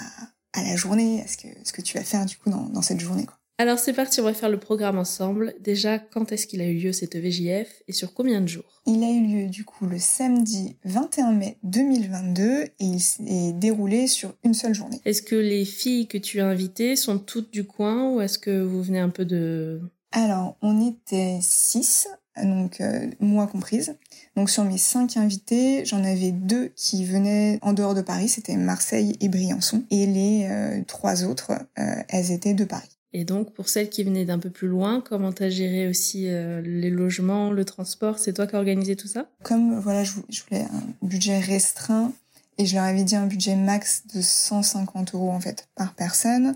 à 0.54 0.62
la 0.62 0.76
journée, 0.76 1.24
à 1.24 1.28
ce 1.28 1.38
que 1.38 1.48
ce 1.64 1.74
que 1.74 1.82
tu 1.82 1.98
vas 1.98 2.04
faire 2.04 2.28
du 2.28 2.38
coup 2.38 2.52
dans, 2.52 2.70
dans 2.70 2.84
cette 2.84 3.00
journée 3.00 3.26
quoi. 3.26 3.40
Alors 3.60 3.80
c'est 3.80 3.94
parti, 3.94 4.22
on 4.22 4.24
va 4.24 4.36
faire 4.36 4.50
le 4.50 4.60
programme 4.60 5.00
ensemble. 5.00 5.56
Déjà, 5.60 5.98
quand 5.98 6.32
est-ce 6.32 6.46
qu'il 6.46 6.62
a 6.62 6.68
eu 6.68 6.78
lieu 6.78 6.94
cette 6.94 7.16
VJF 7.16 7.82
et 7.88 7.92
sur 7.92 8.14
combien 8.14 8.40
de 8.40 8.48
jours? 8.48 8.84
Il 8.86 9.04
a 9.04 9.10
eu 9.10 9.26
lieu 9.26 9.50
du 9.50 9.66
coup 9.66 9.88
le 9.88 9.98
samedi 9.98 10.78
21 10.86 11.32
mai 11.32 11.58
2022 11.64 12.46
et 12.46 12.72
il 12.80 13.00
s'est 13.00 13.54
déroulé 13.54 14.06
sur 14.06 14.36
une 14.44 14.54
seule 14.54 14.76
journée. 14.76 15.02
Est-ce 15.06 15.24
que 15.24 15.36
les 15.36 15.66
filles 15.66 16.08
que 16.08 16.20
tu 16.20 16.40
as 16.40 16.46
invitées 16.46 16.96
sont 16.96 17.18
toutes 17.18 17.52
du 17.52 17.64
coin 17.64 18.12
ou 18.12 18.22
est-ce 18.22 18.38
que 18.38 18.62
vous 18.62 18.84
venez 18.84 19.00
un 19.00 19.10
peu 19.10 19.26
de... 19.26 19.82
Alors, 20.12 20.56
on 20.62 20.88
était 20.88 21.40
six, 21.42 22.08
donc 22.44 22.80
euh, 22.80 23.10
moi 23.20 23.48
comprise. 23.48 23.98
Donc 24.36 24.52
sur 24.52 24.66
mes 24.66 24.78
cinq 24.78 25.18
invités, 25.18 25.84
j'en 25.84 26.04
avais 26.04 26.32
deux 26.32 26.72
qui 26.76 27.06
venaient 27.06 27.58
en 27.64 27.74
dehors 27.74 27.96
de 27.96 28.02
Paris, 28.02 28.30
c'était 28.30 28.56
Marseille 28.56 29.18
et 29.20 29.30
Briançon. 29.30 29.84
Et 29.90 30.06
les 30.06 30.48
euh, 30.48 30.84
trois 30.86 31.24
autres, 31.24 31.54
euh, 31.80 32.04
elles 32.08 32.32
étaient 32.32 32.54
de 32.54 32.64
Paris. 32.64 32.97
Et 33.20 33.26
donc, 33.26 33.52
pour 33.52 33.68
celles 33.68 33.90
qui 33.90 34.04
venaient 34.04 34.26
d'un 34.26 34.38
peu 34.38 34.52
plus 34.52 34.68
loin, 34.68 35.02
comment 35.02 35.34
t'as 35.34 35.50
géré 35.50 35.88
aussi 35.88 36.28
euh, 36.28 36.62
les 36.62 36.92
logements, 36.92 37.50
le 37.50 37.66
transport? 37.66 38.20
C'est 38.20 38.34
toi 38.34 38.46
qui 38.46 38.56
as 38.56 38.60
organisé 38.60 38.96
tout 38.96 39.08
ça? 39.08 39.28
Comme 39.42 39.80
voilà, 39.80 40.04
je, 40.04 40.12
voulais 40.12 40.66
un 40.66 40.84
budget 41.02 41.40
restreint 41.40 42.14
et 42.60 42.68
je 42.68 42.76
leur 42.76 42.84
avais 42.84 43.04
dit 43.04 43.16
un 43.16 43.26
budget 43.26 43.56
max 43.56 44.04
de 44.14 44.22
150 44.22 45.16
euros 45.16 45.32
en 45.32 45.40
fait 45.40 45.68
par 45.74 45.96
personne. 45.96 46.56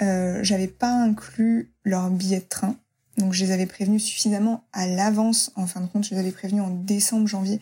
Euh, 0.00 0.42
J'avais 0.42 0.66
pas 0.66 0.90
inclus 0.90 1.68
leur 1.84 2.08
billet 2.08 2.40
de 2.40 2.48
train, 2.48 2.74
donc 3.18 3.34
je 3.34 3.44
les 3.44 3.52
avais 3.52 3.66
prévenus 3.66 4.02
suffisamment 4.02 4.64
à 4.72 4.86
l'avance. 4.86 5.52
En 5.56 5.66
fin 5.66 5.82
de 5.82 5.88
compte, 5.88 6.06
je 6.06 6.14
les 6.14 6.20
avais 6.20 6.32
prévenus 6.32 6.62
en 6.62 6.70
décembre, 6.70 7.28
janvier 7.28 7.60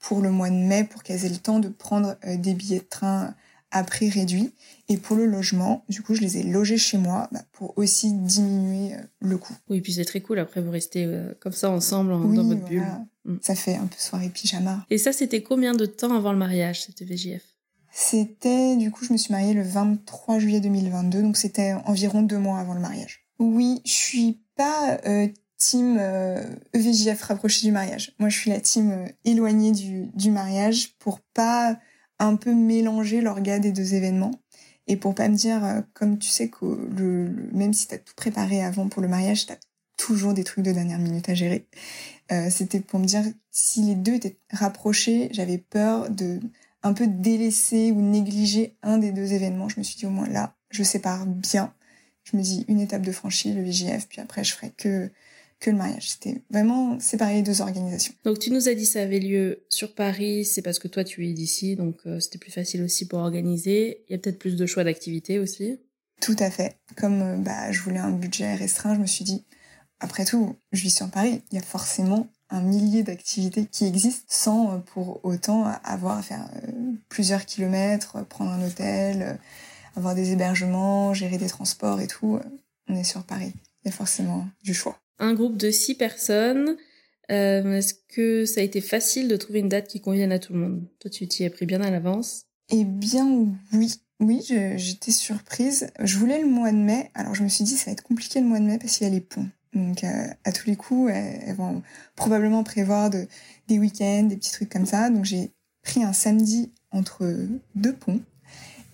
pour 0.00 0.20
le 0.20 0.32
mois 0.32 0.50
de 0.50 0.56
mai 0.56 0.82
pour 0.82 1.04
qu'elles 1.04 1.24
aient 1.26 1.28
le 1.28 1.36
temps 1.36 1.60
de 1.60 1.68
prendre 1.68 2.16
euh, 2.26 2.36
des 2.38 2.54
billets 2.54 2.80
de 2.80 2.86
train 2.90 3.36
à 3.74 3.82
prix 3.82 4.08
réduit. 4.08 4.54
Et 4.88 4.96
pour 4.96 5.16
le 5.16 5.26
logement, 5.26 5.84
du 5.88 6.02
coup, 6.02 6.14
je 6.14 6.20
les 6.20 6.38
ai 6.38 6.42
logés 6.42 6.78
chez 6.78 6.96
moi 6.96 7.28
bah, 7.32 7.40
pour 7.52 7.76
aussi 7.76 8.12
diminuer 8.12 8.94
euh, 8.94 8.98
le 9.20 9.36
coût. 9.36 9.54
Oui, 9.68 9.80
puis 9.80 9.94
c'est 9.94 10.04
très 10.04 10.20
cool. 10.20 10.38
Après, 10.38 10.60
vous 10.60 10.70
restez 10.70 11.04
euh, 11.04 11.34
comme 11.40 11.52
ça 11.52 11.70
ensemble 11.70 12.12
dans 12.12 12.44
votre 12.44 12.64
bulle. 12.64 12.86
Mm. 13.24 13.36
Ça 13.42 13.54
fait 13.54 13.74
un 13.74 13.86
peu 13.86 13.96
soirée 13.98 14.28
pyjama. 14.28 14.86
Et 14.90 14.98
ça, 14.98 15.12
c'était 15.12 15.42
combien 15.42 15.74
de 15.74 15.86
temps 15.86 16.14
avant 16.14 16.32
le 16.32 16.38
mariage, 16.38 16.84
cette 16.84 17.02
VJF 17.02 17.42
C'était, 17.90 18.76
du 18.76 18.90
coup, 18.90 19.04
je 19.04 19.12
me 19.12 19.18
suis 19.18 19.32
mariée 19.32 19.54
le 19.54 19.62
23 19.62 20.38
juillet 20.38 20.60
2022, 20.60 21.22
donc 21.22 21.36
c'était 21.36 21.74
environ 21.86 22.22
deux 22.22 22.38
mois 22.38 22.60
avant 22.60 22.74
le 22.74 22.80
mariage. 22.80 23.26
Oui, 23.38 23.80
je 23.84 23.92
suis 23.92 24.40
pas 24.56 24.98
euh, 25.06 25.26
team 25.56 25.98
EVJF 26.74 27.22
e 27.22 27.26
rapproché 27.26 27.66
du 27.66 27.72
mariage. 27.72 28.12
Moi, 28.18 28.28
je 28.28 28.38
suis 28.38 28.50
la 28.50 28.60
team 28.60 29.08
éloignée 29.24 29.72
du, 29.72 30.06
du 30.14 30.30
mariage 30.30 30.94
pour 30.98 31.20
pas 31.32 31.78
un 32.26 32.36
peu 32.36 32.54
mélanger 32.54 33.20
l'orga 33.20 33.58
des 33.58 33.72
deux 33.72 33.94
événements. 33.94 34.40
Et 34.86 34.96
pour 34.96 35.14
pas 35.14 35.28
me 35.28 35.36
dire, 35.36 35.64
euh, 35.64 35.80
comme 35.94 36.18
tu 36.18 36.28
sais 36.28 36.48
que 36.48 36.64
même 37.52 37.72
si 37.72 37.88
t'as 37.88 37.98
tout 37.98 38.14
préparé 38.16 38.62
avant 38.62 38.88
pour 38.88 39.02
le 39.02 39.08
mariage, 39.08 39.46
t'as 39.46 39.56
toujours 39.96 40.34
des 40.34 40.44
trucs 40.44 40.64
de 40.64 40.72
dernière 40.72 40.98
minute 40.98 41.28
à 41.28 41.34
gérer. 41.34 41.66
Euh, 42.32 42.50
C'était 42.50 42.80
pour 42.80 43.00
me 43.00 43.06
dire, 43.06 43.24
si 43.50 43.82
les 43.82 43.94
deux 43.94 44.14
étaient 44.14 44.38
rapprochés, 44.50 45.28
j'avais 45.32 45.58
peur 45.58 46.10
de 46.10 46.40
un 46.82 46.92
peu 46.92 47.06
délaisser 47.06 47.92
ou 47.92 48.02
négliger 48.02 48.76
un 48.82 48.98
des 48.98 49.10
deux 49.10 49.32
événements. 49.32 49.70
Je 49.70 49.78
me 49.78 49.84
suis 49.84 49.96
dit, 49.96 50.06
au 50.06 50.10
moins 50.10 50.28
là, 50.28 50.54
je 50.70 50.82
sépare 50.82 51.24
bien. 51.26 51.72
Je 52.24 52.36
me 52.36 52.42
dis 52.42 52.64
une 52.68 52.80
étape 52.80 53.02
de 53.02 53.12
franchie, 53.12 53.52
le 53.52 53.62
VJF, 53.62 54.08
puis 54.08 54.20
après 54.20 54.44
je 54.44 54.54
ferai 54.54 54.70
que 54.70 55.10
que 55.64 55.70
le 55.70 55.78
mariage. 55.78 56.10
C'était 56.10 56.42
vraiment 56.50 57.00
séparé 57.00 57.36
les 57.36 57.42
deux 57.42 57.62
organisations. 57.62 58.12
Donc 58.22 58.38
tu 58.38 58.50
nous 58.50 58.68
as 58.68 58.74
dit 58.74 58.84
ça 58.84 59.00
avait 59.00 59.18
lieu 59.18 59.64
sur 59.70 59.94
Paris, 59.94 60.44
c'est 60.44 60.60
parce 60.60 60.78
que 60.78 60.88
toi 60.88 61.04
tu 61.04 61.26
es 61.26 61.32
d'ici, 61.32 61.74
donc 61.74 61.96
euh, 62.06 62.20
c'était 62.20 62.38
plus 62.38 62.52
facile 62.52 62.82
aussi 62.82 63.08
pour 63.08 63.20
organiser. 63.20 64.04
Il 64.08 64.12
y 64.12 64.14
a 64.14 64.18
peut-être 64.18 64.38
plus 64.38 64.56
de 64.56 64.66
choix 64.66 64.84
d'activités 64.84 65.38
aussi. 65.38 65.80
Tout 66.20 66.36
à 66.38 66.50
fait. 66.50 66.76
Comme 66.96 67.42
bah, 67.42 67.72
je 67.72 67.80
voulais 67.80 67.98
un 67.98 68.10
budget 68.10 68.54
restreint, 68.54 68.94
je 68.94 69.00
me 69.00 69.06
suis 69.06 69.24
dit, 69.24 69.44
après 70.00 70.26
tout, 70.26 70.54
je 70.72 70.82
vis 70.82 70.94
sur 70.94 71.10
Paris, 71.10 71.42
il 71.50 71.54
y 71.54 71.58
a 71.58 71.64
forcément 71.64 72.28
un 72.50 72.60
millier 72.60 73.02
d'activités 73.02 73.64
qui 73.64 73.86
existent 73.86 74.26
sans 74.28 74.80
pour 74.80 75.24
autant 75.24 75.64
avoir 75.82 76.18
à 76.18 76.22
faire 76.22 76.46
plusieurs 77.08 77.46
kilomètres, 77.46 78.24
prendre 78.26 78.50
un 78.50 78.66
hôtel, 78.66 79.38
avoir 79.96 80.14
des 80.14 80.32
hébergements, 80.32 81.14
gérer 81.14 81.38
des 81.38 81.48
transports 81.48 82.00
et 82.00 82.06
tout. 82.06 82.38
On 82.86 82.94
est 82.94 83.04
sur 83.04 83.22
Paris. 83.24 83.54
Il 83.82 83.88
y 83.88 83.88
a 83.88 83.92
forcément 83.92 84.46
du 84.62 84.74
choix. 84.74 84.98
Un 85.18 85.34
groupe 85.34 85.56
de 85.56 85.70
six 85.70 85.94
personnes. 85.94 86.76
Euh, 87.30 87.78
est-ce 87.78 87.94
que 88.08 88.44
ça 88.44 88.60
a 88.60 88.64
été 88.64 88.80
facile 88.80 89.28
de 89.28 89.36
trouver 89.36 89.60
une 89.60 89.68
date 89.68 89.88
qui 89.88 90.00
convienne 90.00 90.32
à 90.32 90.38
tout 90.38 90.52
le 90.52 90.58
monde? 90.58 90.82
Toi, 91.00 91.10
tu 91.10 91.26
t'y 91.26 91.44
es 91.44 91.50
pris 91.50 91.66
bien 91.66 91.80
à 91.80 91.90
l'avance 91.90 92.46
Eh 92.70 92.84
bien, 92.84 93.46
oui. 93.72 93.94
Oui, 94.20 94.42
j'étais 94.76 95.10
surprise. 95.10 95.88
Je 96.00 96.18
voulais 96.18 96.40
le 96.40 96.46
mois 96.46 96.70
de 96.70 96.76
mai. 96.76 97.10
Alors, 97.14 97.34
je 97.34 97.42
me 97.42 97.48
suis 97.48 97.64
dit, 97.64 97.76
ça 97.76 97.86
va 97.86 97.92
être 97.92 98.02
compliqué 98.02 98.40
le 98.40 98.46
mois 98.46 98.60
de 98.60 98.64
mai 98.64 98.78
parce 98.78 98.96
qu'il 98.96 99.06
y 99.06 99.10
a 99.10 99.12
les 99.12 99.20
ponts. 99.20 99.48
Donc, 99.74 100.04
euh, 100.04 100.26
à 100.44 100.52
tous 100.52 100.68
les 100.68 100.76
coups, 100.76 101.10
elles, 101.12 101.54
vont 101.56 101.82
probablement 102.14 102.62
prévoir 102.62 103.10
de, 103.10 103.26
des 103.66 103.78
week-ends, 103.78 104.22
des 104.22 104.36
petits 104.36 104.52
trucs 104.52 104.70
comme 104.70 104.86
ça. 104.86 105.10
Donc, 105.10 105.24
j'ai 105.24 105.52
pris 105.82 106.04
un 106.04 106.12
samedi 106.12 106.72
entre 106.92 107.24
deux 107.74 107.92
ponts. 107.92 108.20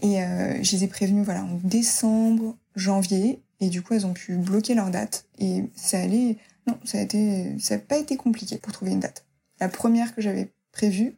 Et 0.02 0.22
euh, 0.22 0.62
je 0.62 0.72
les 0.76 0.84
ai 0.84 0.88
prévenus, 0.88 1.24
voilà, 1.24 1.44
en 1.44 1.60
décembre, 1.62 2.56
janvier. 2.74 3.40
Et 3.60 3.68
du 3.68 3.82
coup, 3.82 3.94
elles 3.94 4.06
ont 4.06 4.14
pu 4.14 4.36
bloquer 4.36 4.74
leur 4.74 4.90
date. 4.90 5.26
Et 5.38 5.64
ça 5.74 6.00
allait, 6.00 6.36
non, 6.66 6.78
ça 6.84 6.98
a 6.98 7.02
été, 7.02 7.58
ça 7.58 7.76
n'a 7.76 7.80
pas 7.80 7.98
été 7.98 8.16
compliqué 8.16 8.56
pour 8.56 8.72
trouver 8.72 8.92
une 8.92 9.00
date. 9.00 9.26
La 9.60 9.68
première 9.68 10.14
que 10.14 10.22
j'avais 10.22 10.52
prévue, 10.72 11.16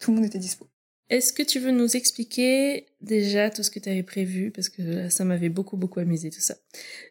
tout 0.00 0.10
le 0.10 0.16
monde 0.16 0.26
était 0.26 0.38
dispo. 0.38 0.66
Est-ce 1.10 1.34
que 1.34 1.42
tu 1.42 1.58
veux 1.58 1.72
nous 1.72 1.94
expliquer 1.94 2.86
déjà 3.02 3.50
tout 3.50 3.62
ce 3.62 3.70
que 3.70 3.78
tu 3.78 3.90
avais 3.90 4.02
prévu? 4.02 4.50
Parce 4.50 4.70
que 4.70 5.10
ça 5.10 5.24
m'avait 5.24 5.50
beaucoup, 5.50 5.76
beaucoup 5.76 6.00
amusé 6.00 6.30
tout 6.30 6.40
ça. 6.40 6.56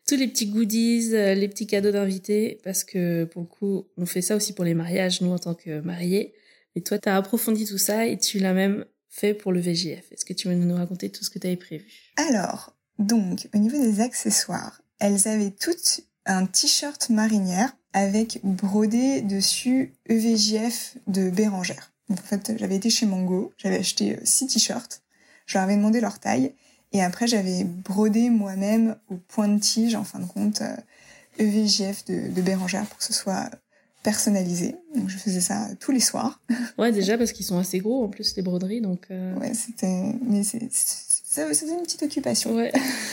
Tous 0.07 0.15
les 0.15 0.27
petits 0.27 0.47
goodies, 0.47 1.13
euh, 1.13 1.35
les 1.35 1.47
petits 1.47 1.67
cadeaux 1.67 1.91
d'invités, 1.91 2.59
parce 2.63 2.83
que 2.83 3.25
pour 3.25 3.43
le 3.43 3.47
coup, 3.47 3.88
on 3.97 4.07
fait 4.07 4.23
ça 4.23 4.35
aussi 4.35 4.53
pour 4.53 4.65
les 4.65 4.73
mariages, 4.73 5.21
nous 5.21 5.29
en 5.29 5.38
tant 5.38 5.53
que 5.53 5.81
mariés. 5.81 6.33
Et 6.75 6.81
toi, 6.81 6.97
tu 6.97 7.09
as 7.09 7.15
approfondi 7.15 7.65
tout 7.65 7.77
ça 7.77 8.07
et 8.07 8.17
tu 8.17 8.39
l'as 8.39 8.53
même 8.53 8.85
fait 9.07 9.35
pour 9.35 9.51
le 9.51 9.59
VJF. 9.59 10.11
Est-ce 10.11 10.25
que 10.25 10.33
tu 10.33 10.47
veux 10.47 10.55
nous 10.55 10.75
raconter 10.75 11.11
tout 11.11 11.23
ce 11.23 11.29
que 11.29 11.38
tu 11.38 11.45
avais 11.45 11.57
prévu? 11.57 11.85
Alors, 12.17 12.75
donc, 13.01 13.50
au 13.53 13.58
niveau 13.58 13.77
des 13.77 14.00
accessoires, 14.00 14.81
elles 15.00 15.27
avaient 15.27 15.51
toutes 15.51 16.01
un 16.25 16.46
t-shirt 16.46 17.10
marinière 17.10 17.75
avec 17.93 18.39
brodé 18.43 19.22
dessus 19.22 19.93
EVJF 20.08 20.98
de 21.08 21.29
Bérangère. 21.29 21.91
Donc, 22.10 22.20
en 22.20 22.24
fait, 22.24 22.53
j'avais 22.58 22.75
été 22.75 22.89
chez 22.89 23.05
Mango, 23.05 23.53
j'avais 23.58 23.79
acheté 23.79 24.15
euh, 24.15 24.22
six 24.24 24.48
t-shirts, 24.48 25.01
je 25.46 25.55
leur 25.58 25.63
avais 25.63 25.75
demandé 25.75 26.00
leur 26.00 26.20
taille, 26.20 26.53
et 26.93 27.01
après 27.01 27.25
j'avais 27.25 27.63
brodé 27.63 28.29
moi-même 28.29 28.96
au 29.10 29.15
point 29.15 29.48
de 29.48 29.60
tige, 29.60 29.96
en 29.96 30.03
fin 30.03 30.20
de 30.20 30.25
compte, 30.25 30.62
EVJF 31.39 32.03
euh, 32.10 32.27
de, 32.27 32.34
de 32.34 32.41
Bérangère 32.41 32.86
pour 32.86 32.98
que 32.98 33.03
ce 33.03 33.13
soit 33.13 33.50
personnalisé. 34.03 34.75
Donc 34.96 35.10
je 35.10 35.17
faisais 35.17 35.41
ça 35.41 35.70
tous 35.79 35.91
les 35.91 36.00
soirs. 36.00 36.39
Ouais, 36.77 36.91
déjà 36.91 37.17
parce 37.17 37.31
qu'ils 37.31 37.46
sont 37.46 37.58
assez 37.58 37.79
gros 37.79 38.03
en 38.03 38.10
plus 38.10 38.36
les 38.36 38.41
broderies, 38.41 38.81
donc. 38.81 39.08
Euh... 39.12 39.36
Ouais, 39.36 39.53
c'était, 39.53 40.13
mais 40.22 40.43
c'est, 40.43 40.70
c'était 41.53 41.73
une 41.73 41.83
petite 41.83 42.03
occupation. 42.03 42.55
Ouais. 42.55 42.71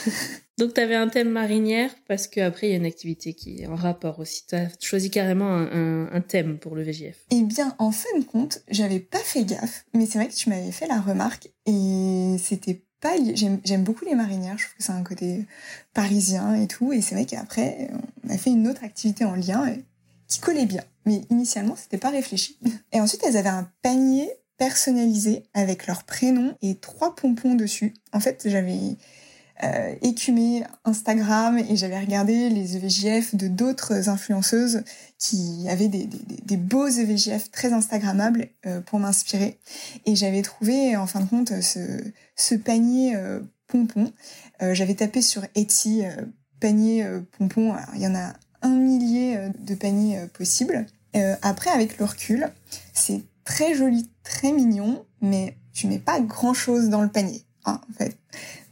donc 0.58 0.74
tu 0.74 0.80
avais 0.80 0.94
un 0.94 1.08
thème 1.08 1.30
marinière 1.30 1.90
parce 2.06 2.26
qu'après 2.26 2.68
il 2.68 2.70
y 2.70 2.74
a 2.74 2.76
une 2.76 2.86
activité 2.86 3.32
qui 3.34 3.62
est 3.62 3.66
en 3.66 3.76
rapport 3.76 4.18
aussi. 4.18 4.44
Tu 4.46 4.54
as 4.56 4.68
choisi 4.80 5.10
carrément 5.10 5.50
un, 5.50 6.12
un, 6.12 6.20
thème 6.20 6.58
pour 6.58 6.74
le 6.74 6.82
VGF. 6.82 7.16
Eh 7.30 7.42
bien, 7.42 7.74
en 7.78 7.90
fin 7.90 8.18
de 8.18 8.24
compte, 8.24 8.62
j'avais 8.68 9.00
pas 9.00 9.18
fait 9.18 9.44
gaffe, 9.44 9.84
mais 9.94 10.06
c'est 10.06 10.18
vrai 10.18 10.28
que 10.28 10.34
tu 10.34 10.48
m'avais 10.48 10.72
fait 10.72 10.86
la 10.86 11.00
remarque 11.00 11.48
et 11.66 12.36
c'était 12.42 12.82
pas 13.00 13.12
j'aime 13.34 13.84
beaucoup 13.84 14.04
les 14.04 14.16
marinières 14.16 14.58
je 14.58 14.64
trouve 14.64 14.76
que 14.76 14.82
c'est 14.82 14.90
un 14.90 15.04
côté 15.04 15.46
parisien 15.94 16.56
et 16.56 16.66
tout 16.66 16.92
et 16.92 17.00
c'est 17.00 17.14
vrai 17.14 17.26
qu'après 17.26 17.90
on 18.24 18.30
a 18.30 18.36
fait 18.36 18.50
une 18.50 18.66
autre 18.66 18.82
activité 18.82 19.24
en 19.24 19.36
lien 19.36 19.72
qui 20.28 20.40
collait 20.40 20.66
bien. 20.66 20.84
Mais 21.06 21.22
initialement, 21.30 21.74
c'était 21.74 21.98
pas 21.98 22.10
réfléchi. 22.10 22.58
Et 22.92 23.00
ensuite, 23.00 23.22
elles 23.26 23.36
avaient 23.36 23.48
un 23.48 23.68
panier 23.82 24.30
personnalisé 24.58 25.44
avec 25.54 25.86
leur 25.86 26.04
prénom 26.04 26.54
et 26.62 26.74
trois 26.76 27.14
pompons 27.14 27.54
dessus. 27.54 27.94
En 28.12 28.20
fait, 28.20 28.42
j'avais 28.46 28.96
euh, 29.64 29.94
écumé 30.02 30.62
Instagram 30.84 31.58
et 31.58 31.76
j'avais 31.76 31.98
regardé 31.98 32.48
les 32.48 32.76
EVJF 32.76 33.34
de 33.34 33.48
d'autres 33.48 34.08
influenceuses 34.08 34.82
qui 35.18 35.66
avaient 35.68 35.88
des, 35.88 36.06
des, 36.06 36.56
beaux 36.56 36.86
EVJF 36.86 37.50
très 37.50 37.72
Instagrammables 37.72 38.48
euh, 38.66 38.80
pour 38.80 39.00
m'inspirer. 39.00 39.58
Et 40.06 40.14
j'avais 40.14 40.42
trouvé, 40.42 40.96
en 40.96 41.06
fin 41.06 41.20
de 41.20 41.28
compte, 41.28 41.60
ce, 41.60 41.80
ce 42.36 42.54
panier 42.54 43.16
euh, 43.16 43.40
pompon. 43.66 44.12
Euh, 44.62 44.74
j'avais 44.74 44.94
tapé 44.94 45.22
sur 45.22 45.42
Etsy 45.54 46.02
panier 46.60 47.06
pompon. 47.36 47.74
il 47.94 48.00
y 48.00 48.06
en 48.06 48.14
a 48.14 48.32
un 48.62 48.74
millier 48.74 49.38
de 49.58 49.74
paniers 49.74 50.26
possibles. 50.32 50.86
Après, 51.42 51.70
avec 51.70 51.98
le 51.98 52.04
recul, 52.04 52.50
c'est 52.92 53.22
très 53.48 53.74
joli, 53.74 54.10
très 54.24 54.52
mignon, 54.52 55.06
mais 55.22 55.56
tu 55.72 55.86
mets 55.86 55.98
pas 55.98 56.20
grand 56.20 56.52
chose 56.52 56.90
dans 56.90 57.00
le 57.00 57.08
panier, 57.08 57.44
hein, 57.64 57.80
en 57.88 57.92
fait. 57.94 58.14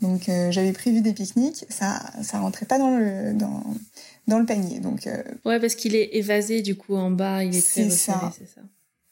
Donc 0.03 0.31
j'avais 0.51 0.73
prévu 0.73 1.01
des 1.01 1.15
pique-niques, 1.15 1.65
ça 1.71 1.99
ça 2.23 2.39
rentrait 2.39 2.67
pas 2.67 2.79
dans 2.79 2.95
le 2.97 3.33
dans 3.33 3.65
dans 4.29 4.39
le 4.39 4.45
panier. 4.45 4.81
Donc 4.81 5.09
ouais, 5.47 5.59
parce 5.59 5.75
qu'il 5.75 5.95
est 5.95 6.11
évasé 6.13 6.61
du 6.61 6.77
coup 6.77 6.95
en 6.95 7.11
bas, 7.11 7.43
il 7.43 7.57
est 7.57 7.67
très 7.67 7.85
resserré, 7.85 8.19
c'est 8.39 8.49
ça. 8.55 8.61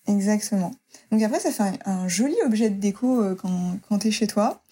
Exactement. 0.06 0.72
Donc 1.10 1.22
après, 1.22 1.40
ça 1.40 1.50
fait 1.50 1.62
un, 1.62 1.78
un 1.86 2.08
joli 2.08 2.36
objet 2.44 2.68
de 2.68 2.78
déco 2.78 3.34
quand 3.36 3.78
quand 3.88 4.00
t'es 4.00 4.10
chez 4.10 4.26
toi, 4.26 4.62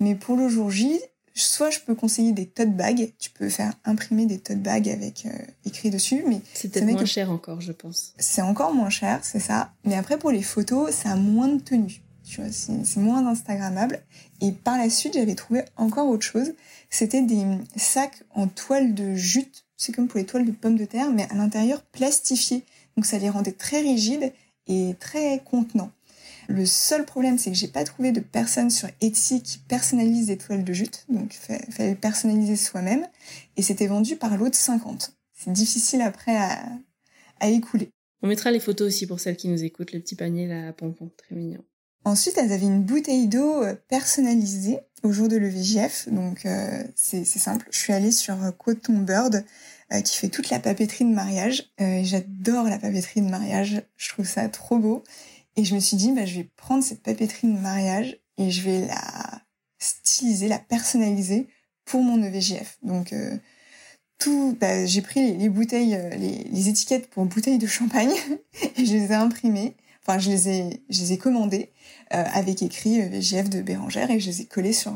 mais 0.00 0.14
pour 0.14 0.36
le 0.36 0.48
jour 0.48 0.70
J, 0.70 1.00
soit 1.34 1.70
je 1.70 1.80
peux 1.80 1.94
conseiller 1.94 2.32
des 2.32 2.46
tote 2.46 2.74
bags. 2.76 3.12
Tu 3.18 3.30
peux 3.30 3.48
faire 3.48 3.72
imprimer 3.84 4.26
des 4.26 4.38
tote 4.38 4.60
bags 4.60 4.88
avec 4.88 5.26
euh, 5.26 5.30
écrit 5.64 5.90
dessus, 5.90 6.24
mais 6.26 6.40
c'est 6.54 6.70
peut-être 6.70 6.86
moins 6.86 7.04
cher 7.04 7.30
encore, 7.30 7.60
je 7.60 7.72
pense. 7.72 8.12
C'est 8.18 8.42
encore 8.42 8.74
moins 8.74 8.90
cher, 8.90 9.20
c'est 9.22 9.40
ça. 9.40 9.72
Mais 9.84 9.96
après 9.96 10.18
pour 10.18 10.30
les 10.30 10.42
photos, 10.42 10.90
ça 10.90 11.12
a 11.12 11.16
moins 11.16 11.48
de 11.48 11.60
tenue. 11.60 12.02
Tu 12.24 12.40
vois, 12.40 12.50
c'est 12.52 12.96
moins 13.00 13.26
instagrammable. 13.26 14.00
Et 14.40 14.52
par 14.52 14.78
la 14.78 14.88
suite, 14.88 15.14
j'avais 15.14 15.34
trouvé 15.34 15.64
encore 15.76 16.08
autre 16.08 16.24
chose. 16.24 16.54
C'était 16.88 17.22
des 17.22 17.44
sacs 17.76 18.22
en 18.34 18.46
toile 18.46 18.94
de 18.94 19.14
jute. 19.14 19.64
C'est 19.76 19.92
comme 19.92 20.08
pour 20.08 20.18
les 20.18 20.26
toiles 20.26 20.46
de 20.46 20.52
pommes 20.52 20.76
de 20.76 20.84
terre, 20.84 21.10
mais 21.10 21.26
à 21.30 21.34
l'intérieur 21.34 21.82
plastifiés. 21.82 22.64
Donc 22.96 23.06
ça 23.06 23.18
les 23.18 23.28
rendait 23.28 23.52
très 23.52 23.80
rigides 23.80 24.32
et 24.66 24.94
très 25.00 25.42
contenants. 25.44 25.90
Le 26.48 26.66
seul 26.66 27.04
problème, 27.04 27.38
c'est 27.38 27.50
que 27.50 27.56
j'ai 27.56 27.68
pas 27.68 27.84
trouvé 27.84 28.12
de 28.12 28.20
personne 28.20 28.70
sur 28.70 28.88
Etsy 29.00 29.42
qui 29.42 29.58
personnalise 29.58 30.26
des 30.26 30.38
toiles 30.38 30.64
de 30.64 30.72
jute. 30.72 31.04
Donc, 31.08 31.36
il 31.48 31.72
fallait 31.72 31.94
personnaliser 31.94 32.56
soi-même. 32.56 33.06
Et 33.56 33.62
c'était 33.62 33.86
vendu 33.86 34.16
par 34.16 34.36
l'autre 34.36 34.56
50. 34.56 35.12
C'est 35.32 35.52
difficile 35.52 36.02
après 36.02 36.36
à, 36.36 36.58
à 37.40 37.48
écouler. 37.48 37.90
On 38.22 38.28
mettra 38.28 38.50
les 38.50 38.60
photos 38.60 38.88
aussi 38.88 39.06
pour 39.06 39.20
celles 39.20 39.36
qui 39.36 39.48
nous 39.48 39.64
écoutent, 39.64 39.92
le 39.92 40.00
petit 40.00 40.14
panier 40.14 40.46
là 40.46 40.68
à 40.68 40.72
pompon, 40.72 41.10
très 41.16 41.34
mignon. 41.34 41.64
Ensuite, 42.04 42.36
elles 42.38 42.52
avaient 42.52 42.66
une 42.66 42.82
bouteille 42.82 43.28
d'eau 43.28 43.62
euh, 43.62 43.74
personnalisée 43.88 44.78
au 45.02 45.12
jour 45.12 45.28
de 45.28 45.36
l'EVJF. 45.36 46.08
Donc, 46.08 46.46
euh, 46.46 46.84
c'est 46.94 47.24
simple. 47.24 47.66
Je 47.70 47.78
suis 47.78 47.92
allée 47.92 48.12
sur 48.12 48.42
euh, 48.42 48.50
Coton 48.52 48.98
Bird, 48.98 49.44
euh, 49.92 50.00
qui 50.00 50.16
fait 50.16 50.28
toute 50.28 50.50
la 50.50 50.58
papeterie 50.58 51.04
de 51.04 51.14
mariage. 51.14 51.70
Euh, 51.80 52.00
J'adore 52.02 52.64
la 52.64 52.78
papeterie 52.78 53.20
de 53.20 53.28
mariage. 53.28 53.82
Je 53.96 54.08
trouve 54.08 54.26
ça 54.26 54.48
trop 54.48 54.78
beau. 54.78 55.02
Et 55.56 55.64
je 55.64 55.74
me 55.74 55.80
suis 55.80 55.96
dit, 55.96 56.12
bah, 56.12 56.24
je 56.24 56.36
vais 56.36 56.50
prendre 56.56 56.82
cette 56.82 57.02
papeterie 57.02 57.48
de 57.48 57.58
mariage 57.58 58.18
et 58.38 58.50
je 58.50 58.62
vais 58.62 58.86
la 58.86 59.42
styliser, 59.78 60.48
la 60.48 60.58
personnaliser 60.58 61.48
pour 61.84 62.02
mon 62.02 62.22
EVJF. 62.22 62.78
Donc, 62.82 63.12
euh, 63.12 63.36
tout, 64.18 64.56
bah, 64.60 64.86
j'ai 64.86 65.02
pris 65.02 65.36
les, 65.36 65.48
bouteilles, 65.48 65.94
euh, 65.94 66.10
les, 66.10 66.44
les, 66.44 66.68
étiquettes 66.68 67.08
pour 67.08 67.24
bouteilles 67.26 67.58
de 67.58 67.66
champagne 67.66 68.12
et 68.76 68.84
je 68.84 68.92
les 68.92 69.12
ai 69.12 69.14
imprimées. 69.14 69.76
Enfin, 70.04 70.18
je 70.18 70.30
les 70.30 70.48
ai, 70.48 70.82
je 70.88 71.00
les 71.00 71.12
ai 71.12 71.18
commandées 71.18 71.70
euh, 72.12 72.24
avec 72.32 72.62
écrit 72.62 72.98
EVJF 72.98 73.50
de 73.50 73.62
Bérangère 73.62 74.10
et 74.10 74.18
je 74.18 74.26
les 74.30 74.40
ai 74.42 74.46
collées 74.46 74.72
sur 74.72 74.92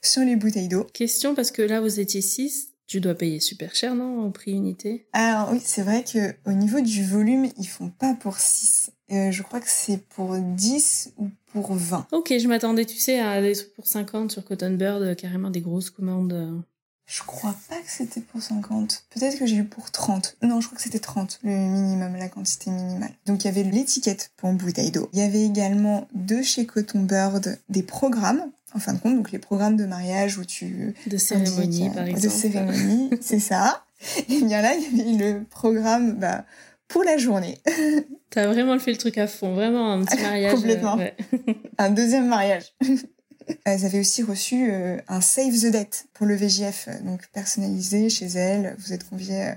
sur 0.00 0.22
les 0.22 0.36
bouteilles 0.36 0.68
d'eau. 0.68 0.84
Question 0.94 1.34
parce 1.34 1.50
que 1.50 1.60
là 1.60 1.80
vous 1.80 2.00
étiez 2.00 2.22
6 2.22 2.70
tu 2.86 3.00
dois 3.00 3.14
payer 3.14 3.40
super 3.40 3.74
cher, 3.74 3.96
non, 3.96 4.24
au 4.24 4.30
prix 4.30 4.52
unité? 4.52 5.08
Alors 5.12 5.50
oui, 5.50 5.60
c'est 5.62 5.82
vrai 5.82 6.04
que 6.04 6.34
au 6.48 6.52
niveau 6.52 6.80
du 6.80 7.04
volume, 7.04 7.50
ils 7.58 7.66
font 7.66 7.90
pas 7.90 8.14
pour 8.14 8.38
6. 8.38 8.90
Euh, 9.12 9.30
je 9.30 9.42
crois 9.42 9.60
que 9.60 9.68
c'est 9.68 9.98
pour 9.98 10.36
10 10.36 11.12
ou 11.18 11.28
pour 11.52 11.74
20. 11.74 12.08
Ok, 12.12 12.34
je 12.38 12.48
m'attendais, 12.48 12.84
tu 12.84 12.96
sais, 12.96 13.20
à 13.20 13.40
des 13.40 13.54
trucs 13.54 13.74
pour 13.74 13.86
50 13.86 14.32
sur 14.32 14.44
Cotton 14.44 14.72
Bird, 14.72 15.02
euh, 15.02 15.14
carrément 15.14 15.50
des 15.50 15.60
grosses 15.60 15.90
commandes. 15.90 16.32
Euh. 16.32 16.58
Je 17.06 17.22
crois 17.22 17.54
pas 17.68 17.76
que 17.76 17.88
c'était 17.90 18.20
pour 18.20 18.42
50. 18.42 19.04
Peut-être 19.10 19.38
que 19.38 19.46
j'ai 19.46 19.56
eu 19.56 19.64
pour 19.64 19.92
30. 19.92 20.38
Non, 20.42 20.60
je 20.60 20.66
crois 20.66 20.76
que 20.76 20.82
c'était 20.82 20.98
30, 20.98 21.38
le 21.44 21.52
minimum, 21.52 22.16
la 22.16 22.28
quantité 22.28 22.72
minimale. 22.72 23.12
Donc 23.26 23.44
il 23.44 23.46
y 23.46 23.50
avait 23.50 23.62
l'étiquette 23.62 24.32
pour 24.36 24.50
une 24.50 24.56
bouteille 24.56 24.90
d'eau. 24.90 25.08
Il 25.12 25.20
y 25.20 25.22
avait 25.22 25.44
également 25.44 26.08
de 26.14 26.42
chez 26.42 26.66
Cotton 26.66 27.02
Bird 27.02 27.60
des 27.68 27.84
programmes 27.84 28.50
en 28.74 28.78
fin 28.78 28.92
de 28.92 28.98
compte, 28.98 29.16
donc 29.16 29.30
les 29.30 29.38
programmes 29.38 29.76
de 29.76 29.86
mariage 29.86 30.38
où 30.38 30.44
tu... 30.44 30.94
De 31.06 31.16
cérémonie, 31.16 31.90
par 31.90 32.04
exemple. 32.04 32.26
De 32.26 32.28
cérémonie, 32.28 33.10
c'est 33.20 33.38
ça. 33.38 33.84
Et 34.28 34.42
bien 34.42 34.60
là, 34.60 34.74
il 34.74 35.12
y 35.12 35.22
avait 35.22 35.32
le 35.32 35.44
programme 35.44 36.16
bah, 36.16 36.44
pour 36.88 37.04
la 37.04 37.16
journée. 37.16 37.58
T'as 38.30 38.46
vraiment 38.46 38.78
fait 38.78 38.92
le 38.92 38.98
truc 38.98 39.18
à 39.18 39.26
fond, 39.26 39.54
vraiment 39.54 39.92
un 39.92 40.04
petit 40.04 40.16
mariage. 40.22 40.54
Complètement. 40.54 40.98
un 41.78 41.90
deuxième 41.90 42.28
mariage. 42.28 42.74
elles 43.64 43.84
avaient 43.84 44.00
aussi 44.00 44.22
reçu 44.22 44.70
un 45.08 45.20
Save 45.20 45.58
the 45.60 45.70
Date 45.70 46.06
pour 46.14 46.26
le 46.26 46.36
VJF, 46.36 46.88
donc 47.04 47.26
personnalisé 47.32 48.08
chez 48.08 48.26
elles. 48.26 48.76
Vous 48.78 48.92
êtes 48.92 49.08
conviés 49.08 49.52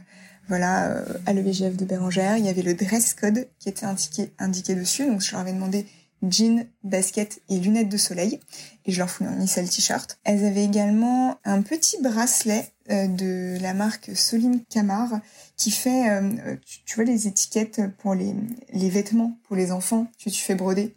voilà, 0.48 1.04
à 1.26 1.34
le 1.34 1.42
VJF 1.42 1.76
de 1.76 1.86
Bérangère. 1.86 2.38
Il 2.38 2.46
y 2.46 2.50
avait 2.50 2.64
le 2.64 2.74
dress 2.74 3.14
code 3.14 3.48
qui 3.60 3.70
était 3.70 3.86
indiqué, 3.86 4.32
indiqué 4.40 4.76
dessus, 4.76 5.06
donc 5.06 5.22
je 5.22 5.32
leur 5.32 5.42
avais 5.42 5.54
demandé 5.54 5.86
jeans, 6.28 6.66
baskets 6.84 7.42
et 7.50 7.60
lunettes 7.60 7.90
de 7.90 7.98
soleil. 7.98 8.40
Et 8.86 8.92
je 8.92 9.00
leur 9.00 9.10
fournissais 9.10 9.62
le 9.62 9.68
t-shirt. 9.68 10.20
Elles 10.24 10.46
avaient 10.46 10.64
également 10.66 11.38
un 11.46 11.62
petit 11.62 12.02
bracelet 12.02 12.72
euh, 12.90 13.08
de 13.08 13.58
la 13.62 13.74
marque 13.74 14.12
Soline 14.16 14.62
Camar 14.70 15.20
qui 15.56 15.72
fait, 15.72 16.10
euh, 16.10 16.56
tu, 16.86 16.96
vois, 16.96 17.04
les 17.04 17.28
étiquettes 17.28 17.82
pour 18.00 18.16
les, 18.16 18.34
les 18.74 18.90
vêtements 18.90 19.38
pour 19.44 19.56
les 19.56 19.72
enfants 19.72 20.08
que 20.24 20.30
tu 20.30 20.42
fais 20.42 20.56
broder. 20.56 20.96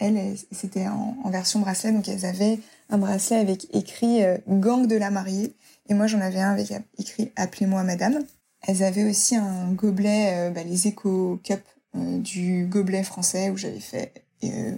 Elles, 0.00 0.36
c'était 0.50 0.88
en, 0.88 1.30
version 1.30 1.60
bracelet, 1.60 1.92
donc 1.92 2.08
elles 2.08 2.26
avaient 2.26 2.58
un 2.90 2.98
bracelet 2.98 3.36
avec 3.36 3.72
écrit 3.72 4.24
euh, 4.24 4.36
Gang 4.48 4.88
de 4.88 4.96
la 4.96 5.10
mariée. 5.10 5.54
Et 5.88 5.94
moi, 5.94 6.08
j'en 6.08 6.20
avais 6.20 6.40
un 6.40 6.50
avec 6.50 6.72
écrit 6.98 7.30
Appelez-moi 7.36 7.84
madame. 7.84 8.24
Elles 8.66 8.82
avaient 8.82 9.08
aussi 9.08 9.36
un 9.36 9.70
gobelet, 9.72 10.50
bah, 10.50 10.64
les 10.64 10.88
Eco 10.88 11.40
Cup 11.44 11.60
du 11.94 12.66
gobelet 12.66 13.02
français 13.02 13.50
où 13.50 13.56
j'avais 13.56 13.80
fait 13.80 14.12
euh, 14.16 14.20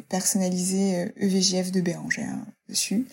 personnalisé 0.09 1.12
EVJF 1.17 1.67
euh, 1.67 1.71
e 1.71 1.73
de 1.73 1.81
Bérangère 1.81 2.37
dessus. 2.69 3.07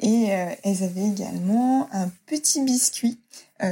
Et 0.00 0.32
euh, 0.32 0.50
elles 0.64 0.82
avaient 0.82 1.06
également 1.06 1.88
un 1.92 2.10
petit 2.26 2.62
biscuit 2.62 3.20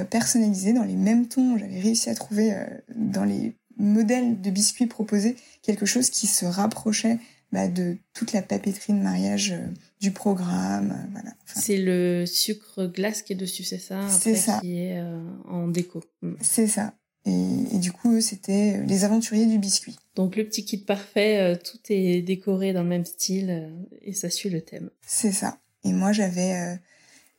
personnalisé 0.08 0.72
dans 0.72 0.84
les 0.84 0.94
mêmes 0.94 1.26
tons. 1.28 1.58
J'avais 1.58 1.80
réussi 1.80 2.08
à 2.08 2.14
trouver 2.14 2.54
dans 2.94 3.24
les 3.24 3.52
modèles 3.76 4.40
de 4.40 4.50
biscuits 4.50 4.86
proposés 4.86 5.36
quelque 5.60 5.84
chose 5.84 6.08
qui 6.08 6.26
se 6.26 6.46
rapprochait 6.46 7.18
bah, 7.50 7.68
de 7.68 7.98
toute 8.14 8.32
la 8.32 8.40
papeterie 8.40 8.94
de 8.94 9.00
mariage 9.00 9.54
du 10.00 10.12
programme. 10.12 10.96
voilà. 11.12 11.34
c'est 11.44 11.76
le 11.76 12.24
sucre 12.24 12.86
glace 12.86 13.20
qui 13.20 13.34
est 13.34 13.36
dessus, 13.36 13.64
c'est 13.64 13.80
ça 13.80 14.08
C'est 14.08 14.36
ça. 14.36 14.60
Qui 14.60 14.78
est 14.78 15.02
en 15.46 15.68
déco. 15.68 16.02
Mm. 16.22 16.34
C'est 16.40 16.68
ça. 16.68 16.94
Et, 17.24 17.78
du 17.78 17.92
coup, 17.92 18.20
c'était 18.20 18.78
euh, 18.78 18.84
les 18.84 19.04
aventuriers 19.04 19.46
du 19.46 19.58
biscuit. 19.58 19.96
Donc 20.16 20.36
le 20.36 20.44
petit 20.44 20.64
kit 20.64 20.78
parfait, 20.78 21.38
euh, 21.38 21.56
tout 21.56 21.78
est 21.88 22.20
décoré 22.22 22.72
dans 22.72 22.82
le 22.82 22.88
même 22.88 23.04
style 23.04 23.50
euh, 23.50 23.70
et 24.00 24.12
ça 24.12 24.28
suit 24.28 24.50
le 24.50 24.60
thème. 24.60 24.90
C'est 25.06 25.32
ça. 25.32 25.58
Et 25.84 25.92
moi, 25.92 26.12
j'avais 26.12 26.78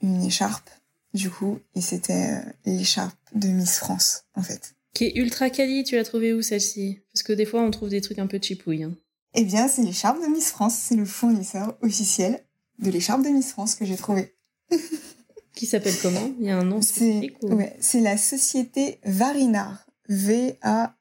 une 0.01 0.21
écharpe, 0.21 0.69
du 1.13 1.29
coup, 1.29 1.59
et 1.75 1.81
c'était 1.81 2.41
l'écharpe 2.65 3.15
de 3.33 3.47
Miss 3.47 3.77
France, 3.77 4.25
en 4.35 4.41
fait. 4.41 4.75
Qui 4.93 5.05
est 5.05 5.15
ultra 5.15 5.49
quali, 5.49 5.85
tu 5.85 5.95
l'as 5.95 6.03
trouvée 6.03 6.33
où 6.33 6.41
celle-ci? 6.41 6.99
Parce 7.13 7.23
que 7.23 7.31
des 7.31 7.45
fois, 7.45 7.61
on 7.61 7.71
trouve 7.71 7.87
des 7.87 8.01
trucs 8.01 8.19
un 8.19 8.27
peu 8.27 8.39
chipouilles. 8.41 8.83
Hein. 8.83 8.97
Eh 9.33 9.45
bien, 9.45 9.69
c'est 9.69 9.81
l'écharpe 9.81 10.21
de 10.21 10.27
Miss 10.27 10.49
France, 10.49 10.75
c'est 10.75 10.97
le 10.97 11.05
fournisseur 11.05 11.77
officiel 11.81 12.43
de 12.79 12.91
l'écharpe 12.91 13.23
de 13.23 13.29
Miss 13.29 13.51
France 13.51 13.75
que 13.75 13.85
j'ai 13.85 13.95
trouvé. 13.95 14.35
Qui 15.53 15.65
s'appelle 15.65 15.95
comment? 16.01 16.31
Il 16.39 16.45
y 16.45 16.49
a 16.49 16.57
un 16.57 16.63
nom 16.63 16.81
spécifique 16.81 17.37
ou... 17.43 17.53
ouais, 17.53 17.75
C'est 17.79 18.01
la 18.01 18.17
société 18.17 18.99
Varinard. 19.05 19.85
V-A-R-I-N-A-R-D. 20.09 20.93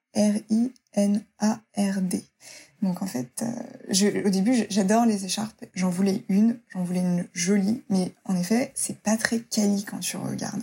Donc 2.83 3.01
en 3.01 3.07
fait, 3.07 3.43
euh, 3.43 3.47
je, 3.91 4.27
au 4.27 4.29
début, 4.29 4.67
j'adore 4.69 5.07
les 5.07 5.25
écharpes. 5.25 5.65
J'en 5.75 5.89
voulais 5.89 6.25
une, 6.29 6.59
j'en 6.73 6.83
voulais 6.83 7.01
une 7.01 7.29
jolie, 7.33 7.83
mais 7.89 8.13
en 8.25 8.37
effet, 8.37 8.73
c'est 8.75 8.99
pas 8.99 9.17
très 9.17 9.39
quali 9.39 9.85
quand 9.85 10.01
tu 10.01 10.17
regardes. 10.17 10.63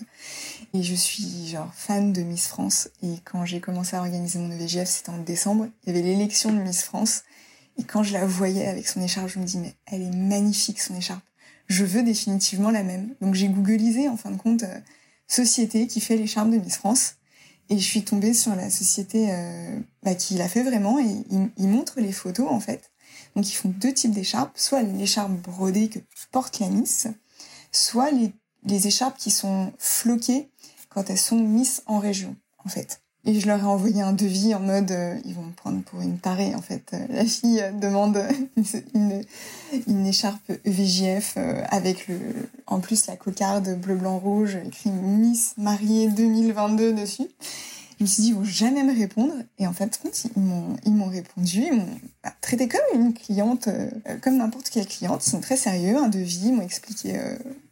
Et 0.73 0.83
je 0.83 0.93
suis 0.95 1.47
genre 1.47 1.73
fan 1.73 2.11
de 2.11 2.21
Miss 2.21 2.47
France. 2.47 2.89
Et 3.01 3.15
quand 3.23 3.45
j'ai 3.45 3.61
commencé 3.61 3.95
à 3.95 4.01
organiser 4.01 4.37
mon 4.37 4.51
EVGF, 4.51 4.89
c'était 4.89 5.11
en 5.11 5.19
décembre. 5.19 5.67
Il 5.83 5.95
y 5.95 5.97
avait 5.97 6.05
l'élection 6.05 6.51
de 6.51 6.59
Miss 6.59 6.83
France. 6.83 7.23
Et 7.77 7.83
quand 7.83 8.03
je 8.03 8.11
la 8.11 8.25
voyais 8.25 8.67
avec 8.67 8.87
son 8.87 9.01
écharpe, 9.01 9.29
je 9.29 9.39
me 9.39 9.45
dis 9.45 9.57
mais 9.57 9.73
elle 9.85 10.01
est 10.01 10.15
magnifique 10.15 10.81
son 10.81 10.95
écharpe 10.95 11.23
je 11.69 11.85
veux 11.85 12.03
définitivement 12.03 12.71
la 12.71 12.83
même. 12.83 13.15
Donc 13.21 13.35
j'ai 13.35 13.47
googlisé 13.47 14.09
en 14.09 14.17
fin 14.17 14.31
de 14.31 14.37
compte 14.37 14.63
euh, 14.63 14.79
société 15.27 15.87
qui 15.87 16.01
fait 16.01 16.17
les 16.17 16.27
charmes 16.27 16.51
de 16.51 16.57
Miss 16.57 16.77
France 16.77 17.15
et 17.69 17.77
je 17.77 17.83
suis 17.83 18.03
tombée 18.03 18.33
sur 18.33 18.55
la 18.55 18.69
société 18.69 19.31
euh, 19.31 19.79
bah, 20.03 20.15
qui 20.15 20.33
l'a 20.33 20.49
fait 20.49 20.63
vraiment 20.63 20.99
et 20.99 21.23
ils, 21.57 21.67
montrent 21.67 22.01
les 22.01 22.11
photos 22.11 22.47
en 22.49 22.59
fait. 22.59 22.91
Donc 23.35 23.47
ils 23.47 23.53
font 23.53 23.69
deux 23.69 23.93
types 23.93 24.11
d'écharpes, 24.11 24.57
soit 24.57 24.81
l'écharpe 24.81 25.31
brodée 25.31 25.87
que 25.87 25.99
porte 26.31 26.59
la 26.59 26.67
Miss, 26.67 27.07
soit 27.71 28.09
les, 28.09 28.33
les 28.63 28.87
écharpes 28.87 29.17
qui 29.17 29.29
sont 29.29 29.71
floquées 29.77 30.49
quand 30.89 31.09
elles 31.11 31.19
sont 31.19 31.39
Miss 31.39 31.83
en 31.85 31.99
région 31.99 32.35
en 32.65 32.69
fait. 32.69 33.01
Et 33.29 33.39
je 33.39 33.45
leur 33.45 33.59
ai 33.59 33.67
envoyé 33.67 34.01
un 34.01 34.11
devis 34.11 34.55
en 34.55 34.59
mode, 34.59 34.89
euh, 34.89 35.15
ils 35.23 35.35
vont 35.35 35.43
me 35.43 35.51
prendre 35.51 35.83
pour 35.83 36.01
une 36.01 36.17
tarée 36.17 36.55
en 36.55 36.63
fait. 36.63 36.81
Euh, 36.93 37.05
la 37.09 37.25
fille 37.25 37.61
euh, 37.61 37.71
demande 37.73 38.19
une, 38.95 40.07
écharpe 40.07 40.51
VJF 40.65 41.37
avec 41.69 42.07
le, 42.07 42.17
en 42.65 42.79
plus 42.79 43.05
la 43.05 43.15
cocarde 43.15 43.79
bleu 43.79 43.93
blanc 43.93 44.17
rouge 44.17 44.57
écrit 44.65 44.89
Miss 44.89 45.53
mariée 45.57 46.09
2022 46.09 46.93
dessus. 46.93 47.27
Je 47.99 48.03
me 48.03 48.07
suis 48.07 48.23
dit 48.23 48.29
ils 48.29 48.35
vont 48.35 48.43
jamais 48.43 48.81
me 48.81 48.97
répondre 48.97 49.35
et 49.59 49.67
en 49.67 49.73
fait 49.73 50.01
ils 50.35 50.41
m'ont 50.41 50.75
ils 50.83 50.93
m'ont 50.95 51.09
répondu, 51.09 51.65
ils 51.71 51.73
m'ont 51.73 51.99
bah, 52.23 52.33
traité 52.41 52.67
comme 52.67 52.99
une 52.99 53.13
cliente, 53.13 53.69
comme 54.23 54.37
n'importe 54.37 54.71
quelle 54.71 54.87
cliente. 54.87 55.23
Ils 55.23 55.29
sont 55.29 55.41
très 55.41 55.57
sérieux, 55.57 55.97
un 55.97 56.07
devis, 56.07 56.47
ils 56.47 56.53
m'ont 56.53 56.63
expliqué 56.63 57.19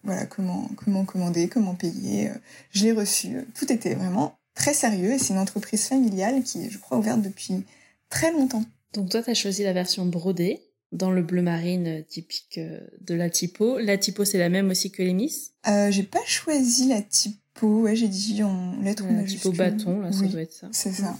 voilà 0.03 0.27
comment 0.27 0.69
comment 0.75 1.03
commander, 1.03 1.47
comment 1.47 1.73
payer. 1.73 2.29
je 2.69 2.83
l'ai 2.83 2.91
reçu, 2.91 3.47
tout 3.55 3.71
était 3.73 3.95
vraiment 3.95 4.37
très 4.57 4.73
sérieux 4.73 5.13
et 5.13 5.19
c'est 5.19 5.33
une 5.33 5.39
entreprise 5.39 5.85
familiale 5.85 6.43
qui 6.43 6.65
est, 6.65 6.69
je 6.69 6.79
crois, 6.79 6.97
ouverte 6.97 7.21
depuis 7.21 7.63
très 8.09 8.31
longtemps. 8.31 8.63
Donc 8.93 9.09
toi, 9.09 9.21
tu 9.21 9.29
as 9.29 9.35
choisi 9.35 9.63
la 9.63 9.73
version 9.73 10.05
brodée 10.05 10.61
dans 10.91 11.11
le 11.11 11.21
bleu 11.21 11.41
marine 11.41 12.03
typique 12.05 12.57
euh, 12.57 12.79
de 13.01 13.13
la 13.13 13.29
typo. 13.29 13.77
La 13.77 13.97
typo, 13.97 14.25
c'est 14.25 14.37
la 14.39 14.49
même 14.49 14.69
aussi 14.69 14.89
que 14.91 15.03
les 15.03 15.13
Miss? 15.13 15.53
Euh, 15.67 15.91
J'ai 15.91 16.03
pas 16.03 16.25
choisi 16.25 16.87
la 16.87 17.01
typo, 17.01 17.81
ouais, 17.81 17.95
j'ai 17.95 18.07
dit 18.07 18.41
en 18.43 18.79
lettres 18.81 19.05
La 19.09 19.23
typo 19.23 19.51
bâton, 19.51 19.99
là, 19.99 20.11
ça 20.11 20.25
doit 20.25 20.41
être 20.41 20.53
ça. 20.53 20.69
C'est 20.71 20.93
ça. 20.93 21.17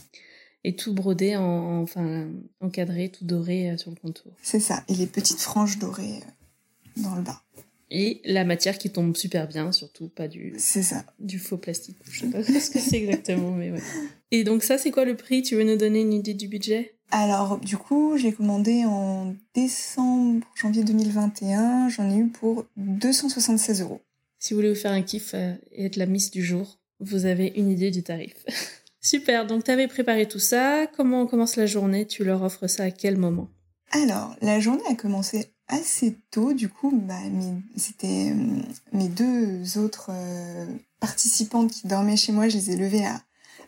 Et 0.64 0.74
tout 0.74 0.92
brodé, 0.92 1.36
en, 1.36 1.82
enfin, 1.82 2.28
encadré, 2.60 3.10
tout 3.10 3.24
doré 3.24 3.70
euh, 3.70 3.76
sur 3.76 3.90
le 3.90 3.96
contour. 3.96 4.32
C'est 4.42 4.60
ça, 4.60 4.82
et 4.88 4.94
les 4.94 5.06
petites 5.06 5.40
franges 5.40 5.78
dorées 5.78 6.20
dans 6.96 7.14
le 7.14 7.22
bas. 7.22 7.42
Et 7.90 8.20
la 8.24 8.44
matière 8.44 8.76
qui 8.76 8.90
tombe 8.90 9.16
super 9.16 9.48
bien, 9.48 9.72
surtout 9.72 10.08
pas 10.08 10.28
du. 10.28 10.54
Ça. 10.58 11.04
Du 11.18 11.38
faux 11.38 11.56
plastique. 11.56 11.98
Je 12.10 12.20
sais 12.20 12.26
pas 12.26 12.42
ce 12.42 12.70
que 12.70 12.78
c'est 12.78 12.96
exactement, 12.96 13.52
mais 13.52 13.70
ouais. 13.70 13.82
Et 14.30 14.44
donc 14.44 14.62
ça, 14.62 14.76
c'est 14.76 14.90
quoi 14.90 15.04
le 15.04 15.16
prix? 15.16 15.42
Tu 15.42 15.56
veux 15.56 15.64
nous 15.64 15.76
donner 15.76 16.02
une 16.02 16.12
idée 16.12 16.34
du 16.34 16.48
budget? 16.48 16.94
Alors, 17.10 17.58
du 17.58 17.78
coup, 17.78 18.18
j'ai 18.18 18.32
commandé 18.32 18.84
en 18.84 19.34
décembre, 19.54 20.46
janvier 20.54 20.84
2021. 20.84 21.88
J'en 21.88 22.10
ai 22.10 22.18
eu 22.18 22.28
pour 22.28 22.66
276 22.76 23.80
euros. 23.80 24.02
Si 24.38 24.52
vous 24.52 24.58
voulez 24.58 24.68
vous 24.68 24.78
faire 24.78 24.92
un 24.92 25.02
kiff 25.02 25.32
euh, 25.34 25.54
et 25.72 25.86
être 25.86 25.96
la 25.96 26.06
miss 26.06 26.30
du 26.30 26.44
jour, 26.44 26.78
vous 27.00 27.24
avez 27.24 27.52
une 27.56 27.70
idée 27.70 27.90
du 27.90 28.02
tarif. 28.02 28.34
Super, 29.00 29.46
donc 29.46 29.64
tu 29.64 29.70
avais 29.70 29.88
préparé 29.88 30.28
tout 30.28 30.38
ça. 30.38 30.86
Comment 30.96 31.22
on 31.22 31.26
commence 31.26 31.56
la 31.56 31.66
journée? 31.66 32.06
Tu 32.06 32.24
leur 32.24 32.42
offres 32.42 32.66
ça 32.66 32.84
à 32.84 32.90
quel 32.90 33.16
moment? 33.16 33.48
Alors, 33.90 34.36
la 34.42 34.60
journée 34.60 34.82
a 34.90 34.94
commencé 34.94 35.52
assez 35.68 36.18
tôt, 36.30 36.52
du 36.52 36.68
coup, 36.68 36.90
bah, 36.92 37.14
c'était 37.76 38.32
euh, 38.32 38.62
mes 38.92 39.08
deux 39.08 39.78
autres 39.78 40.10
euh, 40.10 40.66
participantes 41.00 41.70
qui 41.70 41.86
dormaient 41.86 42.16
chez 42.16 42.32
moi, 42.32 42.48
je 42.48 42.56
les 42.56 42.70
ai 42.72 42.76
levées 42.76 43.04
à, 43.04 43.20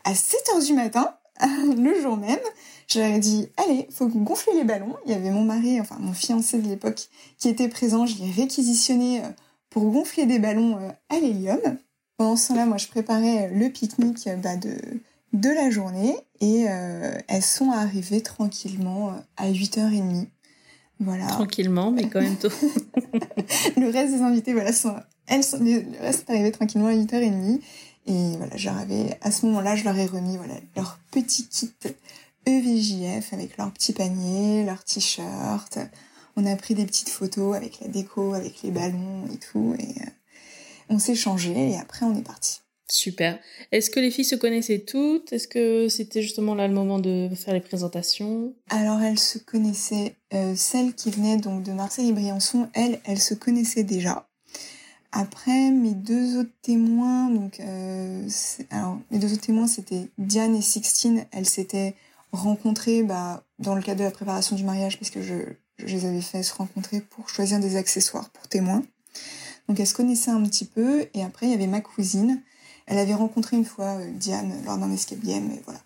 à 0.04 0.14
7 0.14 0.40
heures 0.52 0.62
du 0.62 0.72
matin, 0.72 1.14
le 1.76 2.00
jour 2.00 2.16
même. 2.16 2.38
Je 2.88 2.98
leur 2.98 3.08
ai 3.08 3.20
dit, 3.20 3.48
allez, 3.56 3.86
faut 3.90 4.08
gonfler 4.08 4.54
les 4.54 4.64
ballons. 4.64 4.96
Il 5.06 5.12
y 5.12 5.14
avait 5.14 5.30
mon 5.30 5.44
mari, 5.44 5.80
enfin 5.80 5.96
mon 6.00 6.12
fiancé 6.12 6.58
de 6.58 6.68
l'époque, 6.68 7.08
qui 7.38 7.48
était 7.48 7.68
présent. 7.68 8.06
Je 8.06 8.16
l'ai 8.18 8.30
réquisitionné 8.30 9.20
euh, 9.20 9.28
pour 9.68 9.84
gonfler 9.90 10.26
des 10.26 10.38
ballons 10.38 10.78
à 11.08 11.20
l'hélium. 11.20 11.60
Pendant 12.16 12.36
ce 12.36 12.48
temps-là, 12.48 12.66
moi, 12.66 12.78
je 12.78 12.88
préparais 12.88 13.50
le 13.54 13.68
pique-nique 13.68 14.28
bah, 14.42 14.56
de, 14.56 14.74
de 15.32 15.48
la 15.50 15.70
journée 15.70 16.16
et 16.40 16.62
elles 17.28 17.42
sont 17.42 17.70
arrivées 17.70 18.22
tranquillement 18.22 19.14
à 19.36 19.50
8h30 19.50 20.26
voilà. 21.00 21.26
Tranquillement, 21.26 21.90
mais 21.90 22.08
quand 22.08 22.20
même 22.20 22.36
tôt. 22.36 22.48
le 23.76 23.90
reste 23.90 24.12
des 24.14 24.20
invités, 24.20 24.52
voilà, 24.52 24.72
sont, 24.72 24.94
elles 25.26 25.42
sont, 25.42 25.58
le 25.58 26.00
reste 26.00 26.28
est 26.28 26.32
arrivé 26.32 26.52
tranquillement 26.52 26.88
à 26.88 26.92
8h30. 26.92 27.60
Et 28.06 28.36
voilà, 28.36 28.56
j'arrivais, 28.56 29.18
à 29.22 29.30
ce 29.30 29.46
moment-là, 29.46 29.76
je 29.76 29.84
leur 29.84 29.96
ai 29.96 30.06
remis, 30.06 30.36
voilà, 30.36 30.54
leur 30.76 30.98
petit 31.10 31.46
kit 31.46 31.72
EVJF 32.46 33.32
avec 33.32 33.56
leur 33.56 33.70
petit 33.72 33.92
panier, 33.92 34.64
leur 34.64 34.82
t-shirt. 34.84 35.78
On 36.36 36.46
a 36.46 36.56
pris 36.56 36.74
des 36.74 36.86
petites 36.86 37.10
photos 37.10 37.56
avec 37.56 37.80
la 37.80 37.88
déco, 37.88 38.34
avec 38.34 38.62
les 38.62 38.70
ballons 38.70 39.26
et 39.32 39.36
tout. 39.36 39.74
Et 39.78 40.02
euh, 40.02 40.10
on 40.88 40.98
s'est 40.98 41.14
changé 41.14 41.70
et 41.70 41.78
après, 41.78 42.06
on 42.06 42.16
est 42.16 42.22
parti. 42.22 42.60
Super. 42.90 43.38
Est-ce 43.70 43.88
que 43.88 44.00
les 44.00 44.10
filles 44.10 44.24
se 44.24 44.34
connaissaient 44.34 44.80
toutes? 44.80 45.32
Est-ce 45.32 45.46
que 45.46 45.88
c'était 45.88 46.22
justement 46.22 46.54
là 46.54 46.66
le 46.66 46.74
moment 46.74 46.98
de 46.98 47.28
faire 47.36 47.54
les 47.54 47.60
présentations? 47.60 48.52
Alors 48.68 49.00
elles 49.00 49.18
se 49.18 49.38
connaissaient. 49.38 50.16
Euh, 50.34 50.54
celle 50.56 50.94
qui 50.94 51.10
venait 51.10 51.36
donc 51.36 51.62
de 51.62 51.72
Marseille 51.72 52.08
et 52.08 52.12
Briançon, 52.12 52.68
elle, 52.74 53.00
elle 53.04 53.20
se 53.20 53.34
connaissait 53.34 53.84
déjà. 53.84 54.28
Après, 55.12 55.70
mes 55.70 55.94
deux 55.94 56.38
autres 56.38 56.54
témoins, 56.62 57.30
donc 57.30 57.60
euh, 57.60 58.28
alors 58.70 58.98
mes 59.10 59.18
deux 59.18 59.32
autres 59.32 59.46
témoins, 59.46 59.66
c'était 59.66 60.08
Diane 60.18 60.54
et 60.54 60.62
Sixtine. 60.62 61.26
Elles 61.32 61.48
s'étaient 61.48 61.94
rencontrées 62.32 63.02
bah, 63.02 63.44
dans 63.58 63.74
le 63.74 63.82
cadre 63.82 64.00
de 64.00 64.04
la 64.04 64.12
préparation 64.12 64.54
du 64.56 64.64
mariage 64.64 64.98
parce 64.98 65.10
que 65.10 65.22
je 65.22 65.34
Je 65.78 65.96
les 65.96 66.04
avais 66.04 66.20
fait 66.20 66.42
se 66.42 66.54
rencontrer 66.54 67.00
pour 67.00 67.28
choisir 67.28 67.58
des 67.58 67.76
accessoires 67.76 68.28
pour 68.30 68.46
témoins. 68.48 68.82
Donc 69.66 69.80
elles 69.80 69.86
se 69.86 69.94
connaissaient 69.94 70.30
un 70.30 70.42
petit 70.44 70.66
peu 70.66 71.06
et 71.14 71.22
après 71.22 71.46
il 71.46 71.52
y 71.52 71.54
avait 71.54 71.66
ma 71.66 71.80
cousine. 71.80 72.42
Elle 72.90 72.98
avait 72.98 73.14
rencontré 73.14 73.56
une 73.56 73.64
fois 73.64 73.98
euh, 74.00 74.10
Diane 74.10 74.52
lors 74.66 74.76
d'un 74.76 74.90
escape 74.90 75.20
game 75.20 75.48
et 75.52 75.62
voilà. 75.64 75.78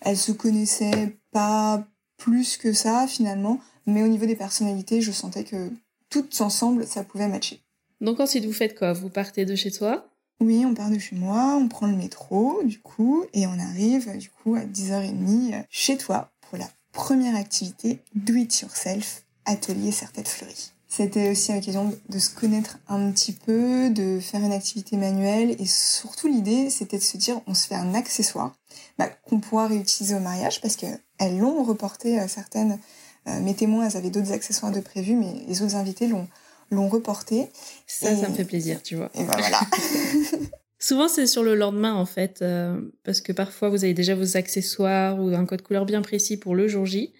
Elles 0.00 0.16
se 0.16 0.30
connaissaient 0.30 1.16
pas 1.32 1.84
plus 2.16 2.56
que 2.56 2.72
ça 2.72 3.08
finalement, 3.08 3.58
mais 3.86 4.04
au 4.04 4.06
niveau 4.06 4.24
des 4.24 4.36
personnalités, 4.36 5.00
je 5.00 5.10
sentais 5.10 5.42
que 5.42 5.70
toutes 6.10 6.40
ensemble, 6.40 6.86
ça 6.86 7.02
pouvait 7.02 7.26
matcher. 7.26 7.60
Donc 8.00 8.20
ensuite, 8.20 8.44
vous 8.44 8.52
faites 8.52 8.78
quoi? 8.78 8.92
Vous 8.92 9.08
partez 9.08 9.44
de 9.44 9.56
chez 9.56 9.72
toi? 9.72 10.06
Oui, 10.40 10.64
on 10.64 10.74
part 10.74 10.90
de 10.90 10.98
chez 10.98 11.16
moi, 11.16 11.56
on 11.60 11.66
prend 11.66 11.88
le 11.88 11.96
métro, 11.96 12.62
du 12.62 12.80
coup, 12.80 13.24
et 13.32 13.48
on 13.48 13.58
arrive, 13.58 14.16
du 14.16 14.30
coup, 14.30 14.54
à 14.54 14.60
10h30 14.60 15.54
euh, 15.54 15.62
chez 15.70 15.96
toi 15.96 16.30
pour 16.42 16.58
la 16.58 16.68
première 16.92 17.34
activité 17.34 17.98
Do 18.14 18.34
It 18.34 18.60
Yourself, 18.60 19.24
atelier 19.44 19.90
Serre-Tête 19.90 20.28
Fleurie. 20.28 20.73
C'était 20.96 21.30
aussi 21.30 21.52
l'occasion 21.52 21.92
de 22.08 22.18
se 22.18 22.30
connaître 22.30 22.78
un 22.88 23.10
petit 23.10 23.32
peu, 23.32 23.90
de 23.90 24.20
faire 24.20 24.40
une 24.40 24.52
activité 24.52 24.96
manuelle 24.96 25.56
et 25.58 25.66
surtout 25.66 26.28
l'idée 26.28 26.70
c'était 26.70 26.98
de 26.98 27.02
se 27.02 27.16
dire 27.16 27.40
on 27.46 27.54
se 27.54 27.66
fait 27.66 27.74
un 27.74 27.94
accessoire 27.94 28.54
bah, 28.98 29.08
qu'on 29.24 29.40
pourra 29.40 29.66
réutiliser 29.66 30.14
au 30.14 30.20
mariage 30.20 30.60
parce 30.60 30.76
qu'elles 30.76 31.38
l'ont 31.38 31.64
reporté 31.64 32.24
certaines 32.28 32.78
euh, 33.26 33.40
mes 33.40 33.54
témoins 33.54 33.88
elles 33.88 33.96
avaient 33.96 34.10
d'autres 34.10 34.30
accessoires 34.30 34.70
de 34.70 34.78
prévu 34.78 35.16
mais 35.16 35.34
les 35.48 35.62
autres 35.62 35.74
invités 35.74 36.06
l'ont 36.06 36.28
l'ont 36.70 36.88
reporté. 36.88 37.48
Ça, 37.86 38.14
ça 38.16 38.28
me 38.28 38.34
fait 38.34 38.44
plaisir, 38.44 38.82
tu 38.82 38.96
vois. 38.96 39.10
Et 39.14 39.24
ben 39.24 39.32
voilà. 39.36 39.60
Souvent, 40.78 41.08
c'est 41.08 41.26
sur 41.26 41.42
le 41.42 41.54
lendemain, 41.54 41.94
en 41.94 42.06
fait, 42.06 42.40
euh, 42.42 42.78
parce 43.04 43.20
que 43.20 43.32
parfois, 43.32 43.70
vous 43.70 43.84
avez 43.84 43.94
déjà 43.94 44.14
vos 44.14 44.36
accessoires 44.36 45.18
ou 45.18 45.28
un 45.28 45.46
code 45.46 45.62
couleur 45.62 45.86
bien 45.86 46.02
précis 46.02 46.36
pour 46.36 46.54
le 46.54 46.68
jour 46.68 46.84
J. 46.84 47.14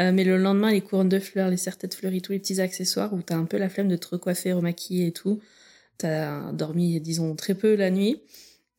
Euh, 0.00 0.12
mais 0.12 0.24
le 0.24 0.36
lendemain, 0.36 0.72
les 0.72 0.80
couronnes 0.80 1.08
de 1.08 1.20
fleurs, 1.20 1.50
les 1.50 1.56
serre-têtes 1.56 1.94
fleuries, 1.94 2.22
tous 2.22 2.32
les 2.32 2.40
petits 2.40 2.60
accessoires 2.60 3.12
où 3.12 3.22
t'as 3.22 3.36
un 3.36 3.44
peu 3.44 3.58
la 3.58 3.68
flemme 3.68 3.88
de 3.88 3.96
te 3.96 4.08
recoiffer, 4.08 4.52
remaquiller 4.52 5.08
et 5.08 5.12
tout. 5.12 5.40
T'as 5.98 6.50
dormi, 6.52 7.00
disons, 7.00 7.36
très 7.36 7.54
peu 7.54 7.76
la 7.76 7.90
nuit. 7.90 8.20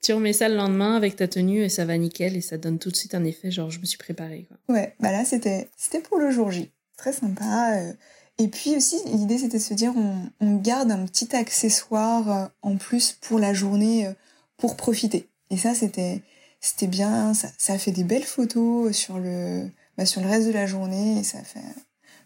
Tu 0.01 0.13
remets 0.13 0.33
ça 0.33 0.49
le 0.49 0.55
lendemain 0.55 0.95
avec 0.95 1.15
ta 1.15 1.27
tenue 1.27 1.63
et 1.63 1.69
ça 1.69 1.85
va 1.85 1.97
nickel 1.97 2.35
et 2.35 2.41
ça 2.41 2.57
donne 2.57 2.77
tout 2.77 2.91
de 2.91 2.95
suite 2.95 3.15
un 3.15 3.23
effet 3.23 3.49
genre 3.49 3.71
je 3.71 3.79
me 3.79 3.85
suis 3.85 3.97
préparée. 3.97 4.45
Quoi. 4.47 4.75
Ouais, 4.75 4.93
bah 4.99 5.11
là 5.11 5.25
c'était 5.25 5.69
c'était 5.77 6.01
pour 6.01 6.19
le 6.19 6.29
jour 6.29 6.51
J. 6.51 6.69
Très 6.97 7.13
sympa. 7.13 7.77
Euh, 7.77 7.93
et 8.37 8.49
puis 8.49 8.75
aussi, 8.75 8.97
l'idée, 9.05 9.37
c'était 9.37 9.57
de 9.57 9.63
se 9.63 9.73
dire, 9.73 9.93
on, 10.41 10.55
garde 10.57 10.91
un 10.91 11.05
petit 11.05 11.35
accessoire 11.35 12.31
euh, 12.31 12.47
en 12.61 12.75
plus 12.77 13.13
pour 13.13 13.39
la 13.39 13.53
journée, 13.53 14.09
pour 14.57 14.75
profiter. 14.75 15.27
Et 15.49 15.57
ça, 15.57 15.73
c'était, 15.73 16.21
c'était 16.59 16.87
bien. 16.87 17.33
Ça, 17.33 17.47
ça 17.57 17.77
fait 17.77 17.91
des 17.91 18.03
belles 18.03 18.23
photos 18.23 18.95
sur 18.95 19.17
le, 19.17 19.69
bah, 19.97 20.05
sur 20.05 20.21
le 20.21 20.27
reste 20.27 20.47
de 20.47 20.53
la 20.53 20.65
journée 20.65 21.19
et 21.19 21.23
ça 21.23 21.41
fait 21.43 21.59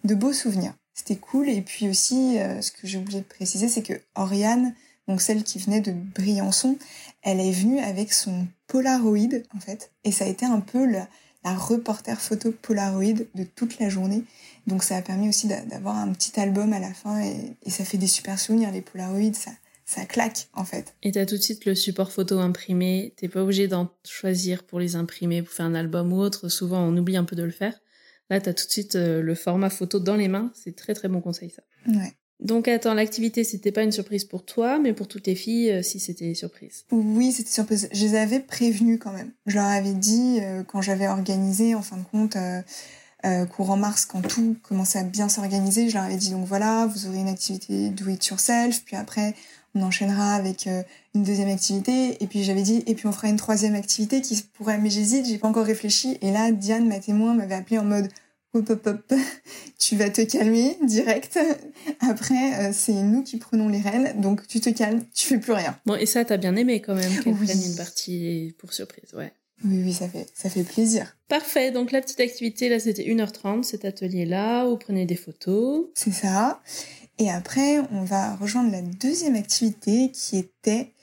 de 0.03 0.15
beaux 0.15 0.33
souvenirs. 0.33 0.73
C'était 0.93 1.17
cool. 1.17 1.49
Et 1.49 1.61
puis 1.61 1.87
aussi, 1.89 2.39
euh, 2.39 2.61
ce 2.61 2.71
que 2.71 2.87
j'ai 2.87 2.97
oublié 2.97 3.19
de 3.19 3.25
préciser, 3.25 3.69
c'est 3.69 3.83
que 3.83 4.01
Oriane, 4.15 4.73
donc 5.07 5.21
celle 5.21 5.43
qui 5.43 5.59
venait 5.59 5.81
de 5.81 5.91
Briançon, 5.91 6.77
elle 7.21 7.39
est 7.39 7.51
venue 7.51 7.79
avec 7.79 8.13
son 8.13 8.47
Polaroid, 8.67 9.41
en 9.55 9.59
fait. 9.59 9.91
Et 10.03 10.11
ça 10.11 10.25
a 10.25 10.27
été 10.27 10.45
un 10.45 10.59
peu 10.59 10.85
la, 10.85 11.07
la 11.43 11.53
reporter 11.53 12.19
photo 12.19 12.51
Polaroid 12.51 13.25
de 13.33 13.43
toute 13.43 13.79
la 13.79 13.89
journée. 13.89 14.23
Donc 14.67 14.83
ça 14.83 14.97
a 14.97 15.01
permis 15.01 15.29
aussi 15.29 15.47
d'avoir 15.47 15.97
un 15.97 16.09
petit 16.09 16.39
album 16.39 16.73
à 16.73 16.79
la 16.79 16.93
fin 16.93 17.21
et, 17.21 17.55
ça 17.69 17.85
fait 17.85 17.97
des 17.97 18.07
super 18.07 18.39
souvenirs. 18.39 18.71
Les 18.71 18.81
Polaroids, 18.81 19.33
ça, 19.33 19.51
ça 19.89 20.05
claque 20.05 20.49
en 20.53 20.65
fait. 20.65 20.95
Et 21.01 21.11
t'as 21.11 21.25
tout 21.25 21.35
de 21.35 21.41
suite 21.41 21.65
le 21.65 21.73
support 21.73 22.11
photo 22.11 22.37
imprimé. 22.39 23.13
T'es 23.17 23.27
pas 23.27 23.41
obligé 23.41 23.67
d'en 23.67 23.89
choisir 24.07 24.63
pour 24.63 24.79
les 24.79 24.95
imprimer, 24.95 25.41
pour 25.41 25.51
faire 25.51 25.65
un 25.65 25.73
album 25.73 26.13
ou 26.13 26.17
autre. 26.17 26.47
Souvent, 26.47 26.81
on 26.81 26.95
oublie 26.95 27.17
un 27.17 27.23
peu 27.23 27.35
de 27.35 27.43
le 27.43 27.51
faire. 27.51 27.73
Là, 28.29 28.39
t'as 28.39 28.53
tout 28.53 28.67
de 28.67 28.71
suite 28.71 28.95
euh, 28.95 29.23
le 29.23 29.33
format 29.33 29.71
photo 29.71 29.99
dans 29.99 30.15
les 30.15 30.27
mains. 30.27 30.51
C'est 30.53 30.75
très 30.75 30.93
très 30.93 31.07
bon 31.07 31.21
conseil 31.21 31.49
ça. 31.49 31.63
Ouais. 31.87 32.13
Donc 32.39 32.67
attends, 32.67 32.93
l'activité 32.93 33.43
c'était 33.43 33.71
pas 33.71 33.81
une 33.81 33.91
surprise 33.91 34.25
pour 34.25 34.45
toi, 34.45 34.77
mais 34.77 34.93
pour 34.93 35.07
toutes 35.07 35.25
les 35.25 35.35
filles, 35.35 35.71
euh, 35.71 35.81
si 35.81 35.99
c'était 35.99 36.35
surprise. 36.35 36.85
Oui, 36.91 37.31
c'était 37.31 37.49
surprise. 37.49 37.89
Je 37.91 38.05
les 38.05 38.15
avais 38.15 38.39
prévenues 38.39 38.99
quand 38.99 39.11
même. 39.11 39.31
Je 39.47 39.55
leur 39.55 39.65
avais 39.65 39.93
dit 39.93 40.39
euh, 40.41 40.63
quand 40.63 40.81
j'avais 40.81 41.07
organisé, 41.07 41.73
en 41.73 41.81
fin 41.81 41.97
de 41.97 42.03
compte, 42.03 42.37
euh, 43.25 43.45
courant 43.47 43.75
mars, 43.75 44.05
quand 44.05 44.21
tout 44.21 44.55
commençait 44.61 44.99
à 44.99 45.03
bien 45.03 45.27
s'organiser, 45.27 45.89
je 45.89 45.95
leur 45.95 46.03
avais 46.03 46.15
dit 46.15 46.29
donc 46.29 46.45
voilà, 46.45 46.85
vous 46.85 47.07
aurez 47.07 47.19
une 47.19 47.27
activité 47.27 47.89
do 47.89 48.07
it 48.07 48.25
yourself, 48.27 48.83
puis 48.85 48.95
après 48.95 49.35
on 49.75 49.81
enchaînera 49.83 50.33
avec 50.33 50.67
euh, 50.67 50.83
une 51.15 51.23
deuxième 51.23 51.49
activité, 51.49 52.21
et 52.21 52.27
puis 52.27 52.43
j'avais 52.43 52.61
dit 52.61 52.83
et 52.87 52.95
puis 52.95 53.07
on 53.07 53.11
fera 53.11 53.27
une 53.27 53.37
troisième 53.37 53.75
activité 53.75 54.21
qui 54.21 54.41
pourrait, 54.53 54.77
mais 54.77 54.89
j'hésite, 54.89 55.25
j'ai 55.25 55.37
pas 55.37 55.47
encore 55.47 55.65
réfléchi, 55.65 56.17
et 56.21 56.31
là 56.31 56.51
Diane, 56.51 56.87
ma 56.87 56.99
témoin, 56.99 57.33
m'avait 57.33 57.55
appelé 57.55 57.77
en 57.77 57.85
mode 57.85 58.09
hop 58.53 58.69
hop 58.69 58.87
hop, 58.87 59.13
tu 59.79 59.95
vas 59.95 60.09
te 60.09 60.21
calmer 60.21 60.77
direct. 60.83 61.39
Après, 61.99 62.69
euh, 62.69 62.71
c'est 62.73 62.93
nous 62.93 63.23
qui 63.23 63.37
prenons 63.37 63.69
les 63.69 63.81
rênes, 63.81 64.19
donc 64.19 64.47
tu 64.47 64.59
te 64.59 64.69
calmes, 64.69 65.03
tu 65.13 65.27
fais 65.27 65.37
plus 65.37 65.53
rien. 65.53 65.77
Bon, 65.85 65.95
et 65.95 66.05
ça, 66.05 66.25
t'as 66.25 66.37
bien 66.37 66.55
aimé 66.55 66.81
quand 66.81 66.95
même 66.95 67.11
qu'elle 67.23 67.35
prenne 67.35 67.63
une 67.63 67.75
partie 67.75 68.55
pour 68.57 68.73
surprise, 68.73 69.13
ouais. 69.13 69.31
Oui, 69.65 69.81
oui, 69.83 69.93
ça 69.93 70.07
fait, 70.07 70.27
ça 70.33 70.49
fait 70.49 70.63
plaisir. 70.63 71.17
Parfait. 71.27 71.71
Donc, 71.71 71.91
la 71.91 72.01
petite 72.01 72.21
activité, 72.21 72.69
là, 72.69 72.79
c'était 72.79 73.03
1h30, 73.03 73.63
cet 73.63 73.83
atelier-là. 73.83 74.65
Vous 74.65 74.77
prenez 74.77 75.05
des 75.05 75.17
photos. 75.17 75.87
C'est 75.95 76.13
ça. 76.13 76.61
Et 77.19 77.29
après, 77.29 77.79
on 77.91 78.03
va 78.03 78.35
rejoindre 78.37 78.71
la 78.71 78.81
deuxième 78.81 79.35
activité 79.35 80.09
qui 80.11 80.37
était 80.37 80.93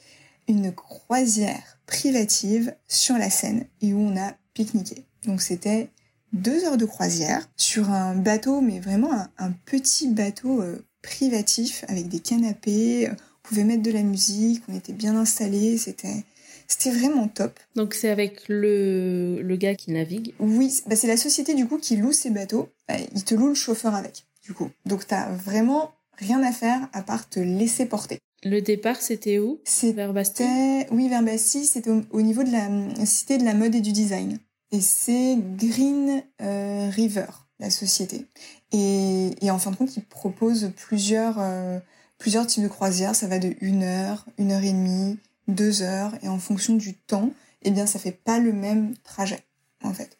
une 0.48 0.72
croisière 0.72 1.78
privative 1.86 2.74
sur 2.88 3.18
la 3.18 3.28
Seine 3.28 3.66
et 3.82 3.92
où 3.92 4.00
on 4.00 4.16
a 4.16 4.32
pique-niqué. 4.54 5.04
Donc, 5.26 5.42
c'était 5.42 5.90
deux 6.32 6.64
heures 6.64 6.78
de 6.78 6.86
croisière 6.86 7.46
sur 7.56 7.90
un 7.90 8.14
bateau, 8.14 8.62
mais 8.62 8.80
vraiment 8.80 9.12
un, 9.38 9.52
petit 9.66 10.08
bateau 10.08 10.62
euh, 10.62 10.82
privatif 11.02 11.84
avec 11.88 12.08
des 12.08 12.20
canapés. 12.20 13.10
On 13.10 13.48
pouvait 13.48 13.64
mettre 13.64 13.82
de 13.82 13.90
la 13.90 14.02
musique, 14.02 14.62
on 14.68 14.74
était 14.74 14.94
bien 14.94 15.16
installés. 15.16 15.76
C'était, 15.76 16.24
c'était 16.66 16.92
vraiment 16.92 17.28
top. 17.28 17.60
Donc 17.74 17.92
c'est 17.92 18.08
avec 18.08 18.48
le, 18.48 19.42
le 19.42 19.56
gars 19.56 19.74
qui 19.74 19.92
navigue? 19.92 20.32
Oui, 20.38 20.80
bah 20.86 20.96
c'est 20.96 21.06
la 21.06 21.18
société 21.18 21.54
du 21.54 21.66
coup 21.66 21.76
qui 21.76 21.96
loue 21.96 22.12
ces 22.12 22.30
bateaux. 22.30 22.70
Bah, 22.88 22.96
il 23.14 23.24
te 23.24 23.34
loue 23.34 23.48
le 23.48 23.54
chauffeur 23.54 23.94
avec, 23.94 24.24
du 24.42 24.54
coup. 24.54 24.70
Donc 24.86 25.06
t'as 25.06 25.30
vraiment 25.30 25.92
rien 26.18 26.42
à 26.42 26.52
faire 26.52 26.88
à 26.92 27.02
part 27.02 27.28
te 27.28 27.40
laisser 27.40 27.86
porter. 27.86 28.18
Le 28.44 28.60
départ, 28.60 29.00
c'était 29.00 29.38
où? 29.38 29.60
Vers 29.82 30.12
Bastille? 30.12 30.86
Oui, 30.90 31.08
vers 31.08 31.22
Bastille. 31.22 31.64
C'était 31.64 31.90
au, 31.90 32.22
niveau 32.22 32.42
de 32.44 32.52
la 32.52 33.06
cité 33.06 33.38
de 33.38 33.44
la 33.44 33.54
mode 33.54 33.74
et 33.74 33.80
du 33.80 33.92
design. 33.92 34.38
Et 34.72 34.80
c'est 34.80 35.36
Green 35.56 36.22
euh, 36.42 36.90
River, 36.90 37.26
la 37.58 37.70
société. 37.70 38.26
Et, 38.72 39.30
et, 39.40 39.50
en 39.50 39.58
fin 39.58 39.70
de 39.70 39.76
compte, 39.76 39.96
ils 39.96 40.04
proposent 40.04 40.70
plusieurs, 40.76 41.36
euh, 41.38 41.78
plusieurs 42.18 42.46
types 42.46 42.62
de 42.62 42.68
croisières. 42.68 43.14
Ça 43.14 43.26
va 43.26 43.38
de 43.38 43.54
une 43.60 43.82
heure, 43.82 44.26
une 44.38 44.52
heure 44.52 44.62
et 44.62 44.72
demie, 44.72 45.18
deux 45.48 45.82
heures, 45.82 46.12
et 46.22 46.28
en 46.28 46.38
fonction 46.38 46.74
du 46.74 46.94
temps, 46.94 47.30
eh 47.62 47.70
bien, 47.70 47.86
ça 47.86 47.98
fait 47.98 48.12
pas 48.12 48.38
le 48.38 48.52
même 48.52 48.94
trajet, 49.02 49.40
en 49.82 49.92
fait. 49.92 50.18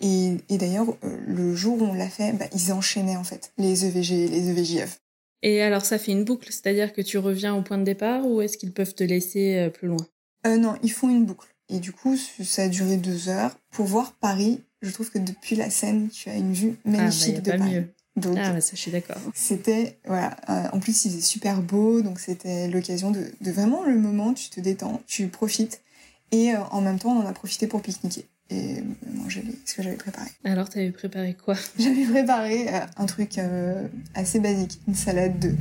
Et, 0.00 0.36
et 0.48 0.58
d'ailleurs, 0.58 0.88
euh, 1.04 1.18
le 1.26 1.54
jour 1.54 1.80
où 1.80 1.84
on 1.84 1.94
l'a 1.94 2.08
fait, 2.08 2.32
bah, 2.32 2.46
ils 2.54 2.72
enchaînaient, 2.72 3.16
en 3.16 3.24
fait, 3.24 3.52
les 3.58 3.84
EVG 3.84 4.24
et 4.24 4.28
les 4.28 4.50
EVJF. 4.50 5.00
Et 5.42 5.62
alors, 5.62 5.84
ça 5.84 5.98
fait 5.98 6.12
une 6.12 6.24
boucle, 6.24 6.48
c'est-à-dire 6.50 6.92
que 6.92 7.00
tu 7.00 7.18
reviens 7.18 7.54
au 7.54 7.62
point 7.62 7.78
de 7.78 7.84
départ, 7.84 8.26
ou 8.26 8.40
est-ce 8.40 8.58
qu'ils 8.58 8.72
peuvent 8.72 8.94
te 8.94 9.04
laisser 9.04 9.56
euh, 9.56 9.70
plus 9.70 9.88
loin? 9.88 10.04
Euh, 10.46 10.56
Non, 10.56 10.74
ils 10.82 10.92
font 10.92 11.08
une 11.08 11.24
boucle. 11.24 11.48
Et 11.68 11.80
du 11.80 11.92
coup, 11.92 12.16
ça 12.16 12.62
a 12.62 12.68
duré 12.68 12.96
deux 12.96 13.28
heures. 13.28 13.56
Pour 13.70 13.86
voir 13.86 14.12
Paris, 14.12 14.62
je 14.82 14.90
trouve 14.90 15.10
que 15.10 15.18
depuis 15.18 15.54
la 15.54 15.70
Seine, 15.70 16.08
tu 16.08 16.28
as 16.28 16.36
une 16.36 16.52
vue 16.52 16.74
ah, 16.78 16.90
bah, 16.90 16.98
magnifique 16.98 17.42
de 17.42 17.50
pas 17.50 17.58
Paris. 17.58 17.74
Mieux. 17.74 17.88
Donc, 18.16 18.36
ah, 18.40 18.60
ça, 18.60 18.72
je 18.74 18.80
suis 18.80 18.90
d'accord. 18.90 19.18
C'était, 19.34 19.98
voilà. 20.04 20.36
Euh, 20.48 20.68
en 20.72 20.80
plus, 20.80 21.04
il 21.04 21.10
faisait 21.10 21.22
super 21.22 21.62
beau, 21.62 22.02
donc 22.02 22.18
c'était 22.18 22.68
l'occasion 22.68 23.10
de, 23.10 23.30
de, 23.40 23.50
vraiment 23.52 23.84
le 23.84 23.96
moment, 23.96 24.34
tu 24.34 24.48
te 24.50 24.60
détends, 24.60 25.00
tu 25.06 25.28
profites. 25.28 25.82
Et 26.32 26.52
euh, 26.52 26.58
en 26.72 26.80
même 26.80 26.98
temps, 26.98 27.12
on 27.12 27.22
en 27.22 27.26
a 27.26 27.32
profité 27.32 27.66
pour 27.66 27.80
pique-niquer 27.80 28.26
et 28.50 28.82
manger 29.14 29.44
ce 29.64 29.74
que 29.74 29.82
j'avais 29.82 29.96
préparé. 29.96 30.30
Alors, 30.44 30.68
t'avais 30.68 30.90
préparé 30.90 31.34
quoi? 31.34 31.54
J'avais 31.78 32.06
préparé 32.06 32.68
euh, 32.68 32.80
un 32.96 33.06
truc 33.06 33.38
assez 34.14 34.40
basique, 34.40 34.80
une 34.88 34.94
salade 34.94 35.38
de, 35.38 35.54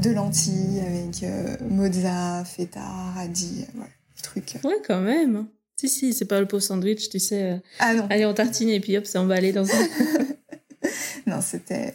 de 0.00 0.10
lentilles 0.10 0.80
avec 0.80 1.24
mozza, 1.70 2.44
feta, 2.44 2.84
radis, 3.14 3.64
voilà, 3.74 3.90
truc. 4.22 4.58
Ouais, 4.62 4.76
quand 4.86 5.00
même. 5.00 5.46
Si, 5.76 5.88
si, 5.88 6.12
c'est 6.12 6.26
pas 6.26 6.40
le 6.40 6.46
pot 6.46 6.60
sandwich, 6.60 7.08
tu 7.08 7.18
sais. 7.18 7.60
Ah 7.78 7.94
non. 7.94 8.06
Allez, 8.10 8.26
on 8.26 8.34
tartine 8.34 8.68
et 8.68 8.80
puis 8.80 8.96
hop, 8.96 9.06
c'est 9.06 9.18
emballé 9.18 9.52
dans 9.52 9.68
un. 9.68 9.88
non, 11.26 11.40
c'était 11.40 11.94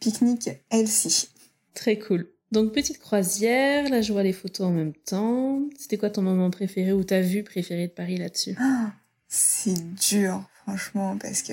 pique-nique 0.00 0.50
Elsie. 0.70 1.28
Très 1.74 1.98
cool. 1.98 2.28
Donc 2.50 2.72
petite 2.72 2.98
croisière, 2.98 3.90
là 3.90 4.00
je 4.00 4.12
vois 4.12 4.22
les 4.22 4.32
photos 4.32 4.68
en 4.68 4.70
même 4.70 4.94
temps. 4.94 5.60
C'était 5.78 5.98
quoi 5.98 6.10
ton 6.10 6.22
moment 6.22 6.50
préféré 6.50 6.92
ou 6.92 7.04
ta 7.04 7.20
vue 7.20 7.42
préférée 7.42 7.88
de 7.88 7.92
Paris 7.92 8.16
là-dessus? 8.16 8.56
Ah, 8.58 8.92
C'est 9.28 9.94
dur, 9.94 10.42
franchement, 10.62 11.18
parce 11.18 11.42
que 11.42 11.52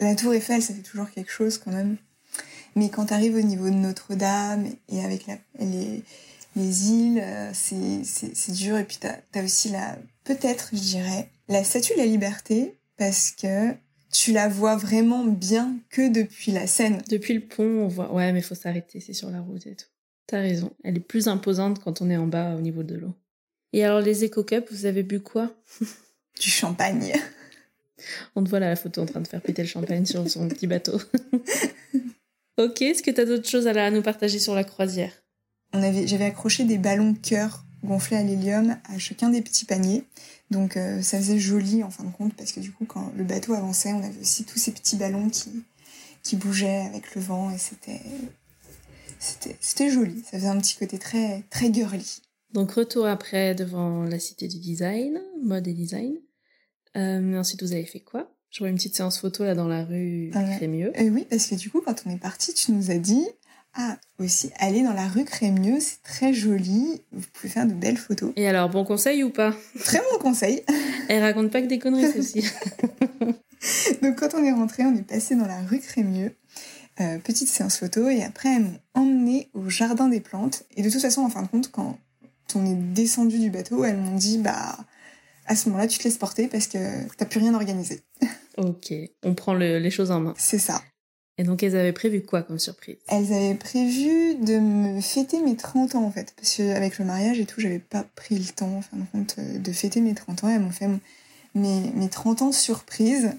la 0.00 0.14
Tour 0.14 0.34
Eiffel, 0.34 0.62
ça 0.62 0.74
fait 0.74 0.82
toujours 0.82 1.10
quelque 1.10 1.30
chose 1.30 1.58
quand 1.58 1.72
même. 1.72 1.96
Mais 2.76 2.88
quand 2.88 3.06
tu 3.06 3.14
arrives 3.14 3.34
au 3.34 3.42
niveau 3.42 3.68
de 3.68 3.74
Notre-Dame 3.74 4.66
et 4.88 5.04
avec 5.04 5.26
les, 5.58 6.02
les 6.56 6.90
îles, 6.90 7.20
euh, 7.22 7.50
c'est 7.52 8.52
dur. 8.52 8.78
Et 8.78 8.84
puis 8.84 8.98
tu 9.00 9.06
as, 9.06 9.44
aussi 9.44 9.68
la, 9.68 9.98
peut-être, 10.24 10.70
je 10.72 10.80
dirais, 10.80 11.30
la 11.48 11.64
Statue 11.64 11.94
de 11.94 11.98
la 11.98 12.06
Liberté, 12.06 12.78
parce 12.96 13.32
que 13.32 13.74
tu 14.12 14.32
la 14.32 14.48
vois 14.48 14.76
vraiment 14.76 15.24
bien 15.24 15.76
que 15.90 16.08
depuis 16.08 16.52
la 16.52 16.66
scène. 16.66 17.02
Depuis 17.08 17.34
le 17.34 17.40
pont, 17.40 17.84
on 17.84 17.88
voit. 17.88 18.12
Ouais, 18.12 18.32
mais 18.32 18.42
faut 18.42 18.54
s'arrêter, 18.54 19.00
c'est 19.00 19.12
sur 19.12 19.30
la 19.30 19.40
route 19.40 19.66
et 19.66 19.74
tout. 19.74 19.86
T'as 20.26 20.40
raison. 20.40 20.72
Elle 20.84 20.96
est 20.96 21.00
plus 21.00 21.28
imposante 21.28 21.80
quand 21.80 22.02
on 22.02 22.10
est 22.10 22.16
en 22.16 22.26
bas 22.26 22.54
au 22.54 22.60
niveau 22.60 22.82
de 22.82 22.94
l'eau. 22.94 23.14
Et 23.72 23.84
alors, 23.84 24.00
les 24.00 24.24
Eco 24.24 24.42
Cup, 24.42 24.66
vous 24.70 24.86
avez 24.86 25.02
bu 25.02 25.20
quoi? 25.20 25.52
Du 26.40 26.50
champagne. 26.50 27.12
On 28.34 28.42
te 28.42 28.48
voit 28.48 28.60
là 28.60 28.70
la 28.70 28.76
photo 28.76 29.02
en 29.02 29.06
train 29.06 29.20
de 29.20 29.28
faire 29.28 29.42
péter 29.42 29.62
le 29.62 29.68
champagne 29.68 30.06
sur 30.06 30.28
son 30.28 30.48
petit 30.48 30.66
bateau. 30.66 30.98
ok, 32.56 32.82
est-ce 32.82 33.02
que 33.02 33.10
t'as 33.10 33.26
d'autres 33.26 33.48
choses 33.48 33.66
à, 33.66 33.90
nous 33.90 34.02
partager 34.02 34.38
sur 34.38 34.54
la 34.54 34.64
croisière? 34.64 35.12
On 35.74 35.82
avait, 35.82 36.06
J'avais 36.06 36.24
accroché 36.24 36.64
des 36.64 36.78
ballons 36.78 37.14
cœur 37.14 37.64
gonflés 37.84 38.16
à 38.16 38.22
l'hélium 38.22 38.76
à 38.84 38.98
chacun 38.98 39.28
des 39.28 39.42
petits 39.42 39.66
paniers. 39.66 40.04
Donc 40.50 40.76
euh, 40.76 41.02
ça 41.02 41.18
faisait 41.18 41.38
joli 41.38 41.82
en 41.82 41.90
fin 41.90 42.04
de 42.04 42.10
compte 42.10 42.34
parce 42.34 42.52
que 42.52 42.60
du 42.60 42.72
coup 42.72 42.84
quand 42.84 43.12
le 43.16 43.24
bateau 43.24 43.54
avançait, 43.54 43.92
on 43.92 44.02
avait 44.02 44.20
aussi 44.20 44.44
tous 44.44 44.58
ces 44.58 44.72
petits 44.72 44.96
ballons 44.96 45.28
qui, 45.28 45.50
qui 46.22 46.36
bougeaient 46.36 46.86
avec 46.86 47.14
le 47.14 47.20
vent 47.20 47.50
et 47.50 47.58
c'était 47.58 48.00
c'était 49.18 49.90
joli. 49.90 50.22
Ça 50.22 50.38
faisait 50.38 50.48
un 50.48 50.58
petit 50.58 50.76
côté 50.76 50.98
très 50.98 51.44
très 51.50 51.72
girly. 51.72 52.22
Donc 52.52 52.72
retour 52.72 53.06
après 53.06 53.54
devant 53.54 54.02
la 54.04 54.18
cité 54.18 54.48
du 54.48 54.58
design, 54.58 55.20
mode 55.42 55.68
et 55.68 55.74
design. 55.74 56.14
Euh, 56.96 57.38
ensuite 57.38 57.62
vous 57.62 57.72
avez 57.72 57.84
fait 57.84 58.00
quoi? 58.00 58.30
Je 58.50 58.58
vois 58.60 58.68
une 58.68 58.76
petite 58.76 58.96
séance 58.96 59.18
photo 59.18 59.44
là 59.44 59.54
dans 59.54 59.68
la 59.68 59.84
rue 59.84 60.30
Crémieux. 60.32 60.92
Euh, 60.98 61.08
oui 61.08 61.26
parce 61.28 61.46
que 61.46 61.54
du 61.54 61.70
coup 61.70 61.80
quand 61.84 62.02
on 62.06 62.10
est 62.10 62.18
parti, 62.18 62.52
tu 62.52 62.72
nous 62.72 62.90
as 62.90 62.98
dit 62.98 63.26
ah, 63.74 63.96
aussi, 64.18 64.50
aller 64.58 64.82
dans 64.82 64.92
la 64.92 65.06
rue 65.06 65.24
Crémieux, 65.24 65.78
c'est 65.80 66.02
très 66.02 66.32
joli. 66.32 67.02
Vous 67.12 67.26
pouvez 67.32 67.48
faire 67.48 67.66
de 67.66 67.72
belles 67.72 67.96
photos. 67.96 68.32
Et 68.34 68.48
alors, 68.48 68.68
bon 68.68 68.84
conseil 68.84 69.22
ou 69.22 69.30
pas? 69.30 69.54
Très 69.78 69.98
bon 69.98 70.18
conseil. 70.18 70.62
Elle 71.08 71.22
raconte 71.22 71.52
pas 71.52 71.62
que 71.62 71.66
des 71.66 71.78
conneries, 71.78 72.18
aussi. 72.18 72.44
Donc, 74.02 74.18
quand 74.18 74.34
on 74.34 74.44
est 74.44 74.52
rentré, 74.52 74.84
on 74.84 74.94
est 74.96 75.06
passé 75.06 75.36
dans 75.36 75.46
la 75.46 75.60
rue 75.62 75.78
Crémieux. 75.78 76.34
Euh, 77.00 77.18
petite 77.18 77.48
séance 77.48 77.76
photo. 77.76 78.08
Et 78.08 78.24
après, 78.24 78.56
elles 78.56 78.62
m'ont 78.62 78.80
emmené 78.94 79.48
au 79.54 79.68
jardin 79.68 80.08
des 80.08 80.20
plantes. 80.20 80.64
Et 80.76 80.82
de 80.82 80.90
toute 80.90 81.00
façon, 81.00 81.22
en 81.22 81.30
fin 81.30 81.42
de 81.42 81.48
compte, 81.48 81.70
quand 81.70 81.96
on 82.56 82.66
est 82.66 82.74
descendu 82.74 83.38
du 83.38 83.50
bateau, 83.50 83.84
elles 83.84 83.96
m'ont 83.96 84.16
dit, 84.16 84.38
bah, 84.38 84.76
à 85.50 85.56
ce 85.56 85.68
moment-là, 85.68 85.88
tu 85.88 85.98
te 85.98 86.04
laisses 86.04 86.16
porter 86.16 86.46
parce 86.46 86.68
que 86.68 86.78
t'as 87.16 87.26
plus 87.26 87.40
rien 87.40 87.54
organisé. 87.54 88.00
Ok, 88.56 88.92
on 89.22 89.34
prend 89.34 89.54
les 89.54 89.90
choses 89.90 90.10
en 90.10 90.20
main. 90.20 90.34
C'est 90.36 90.58
ça. 90.58 90.82
Et 91.40 91.42
donc, 91.42 91.62
elles 91.62 91.76
avaient 91.76 91.94
prévu 91.94 92.20
quoi 92.20 92.42
comme 92.42 92.58
surprise? 92.58 92.98
Elles 93.08 93.32
avaient 93.32 93.54
prévu 93.54 94.34
de 94.34 94.58
me 94.58 95.00
fêter 95.00 95.40
mes 95.40 95.56
30 95.56 95.94
ans, 95.94 96.04
en 96.04 96.10
fait. 96.10 96.34
Parce 96.36 96.56
qu'avec 96.56 96.98
le 96.98 97.06
mariage 97.06 97.40
et 97.40 97.46
tout, 97.46 97.62
j'avais 97.62 97.78
pas 97.78 98.04
pris 98.14 98.38
le 98.38 98.44
temps, 98.44 98.76
en 98.76 98.82
fin 98.82 98.98
de 98.98 99.04
compte, 99.10 99.36
euh, 99.38 99.58
de 99.58 99.72
fêter 99.72 100.02
mes 100.02 100.14
30 100.14 100.44
ans. 100.44 100.48
Elles 100.50 100.60
m'ont 100.60 100.70
fait 100.70 100.88
mes, 101.54 101.90
mes 101.94 102.08
30 102.10 102.42
ans 102.42 102.52
surprise. 102.52 103.30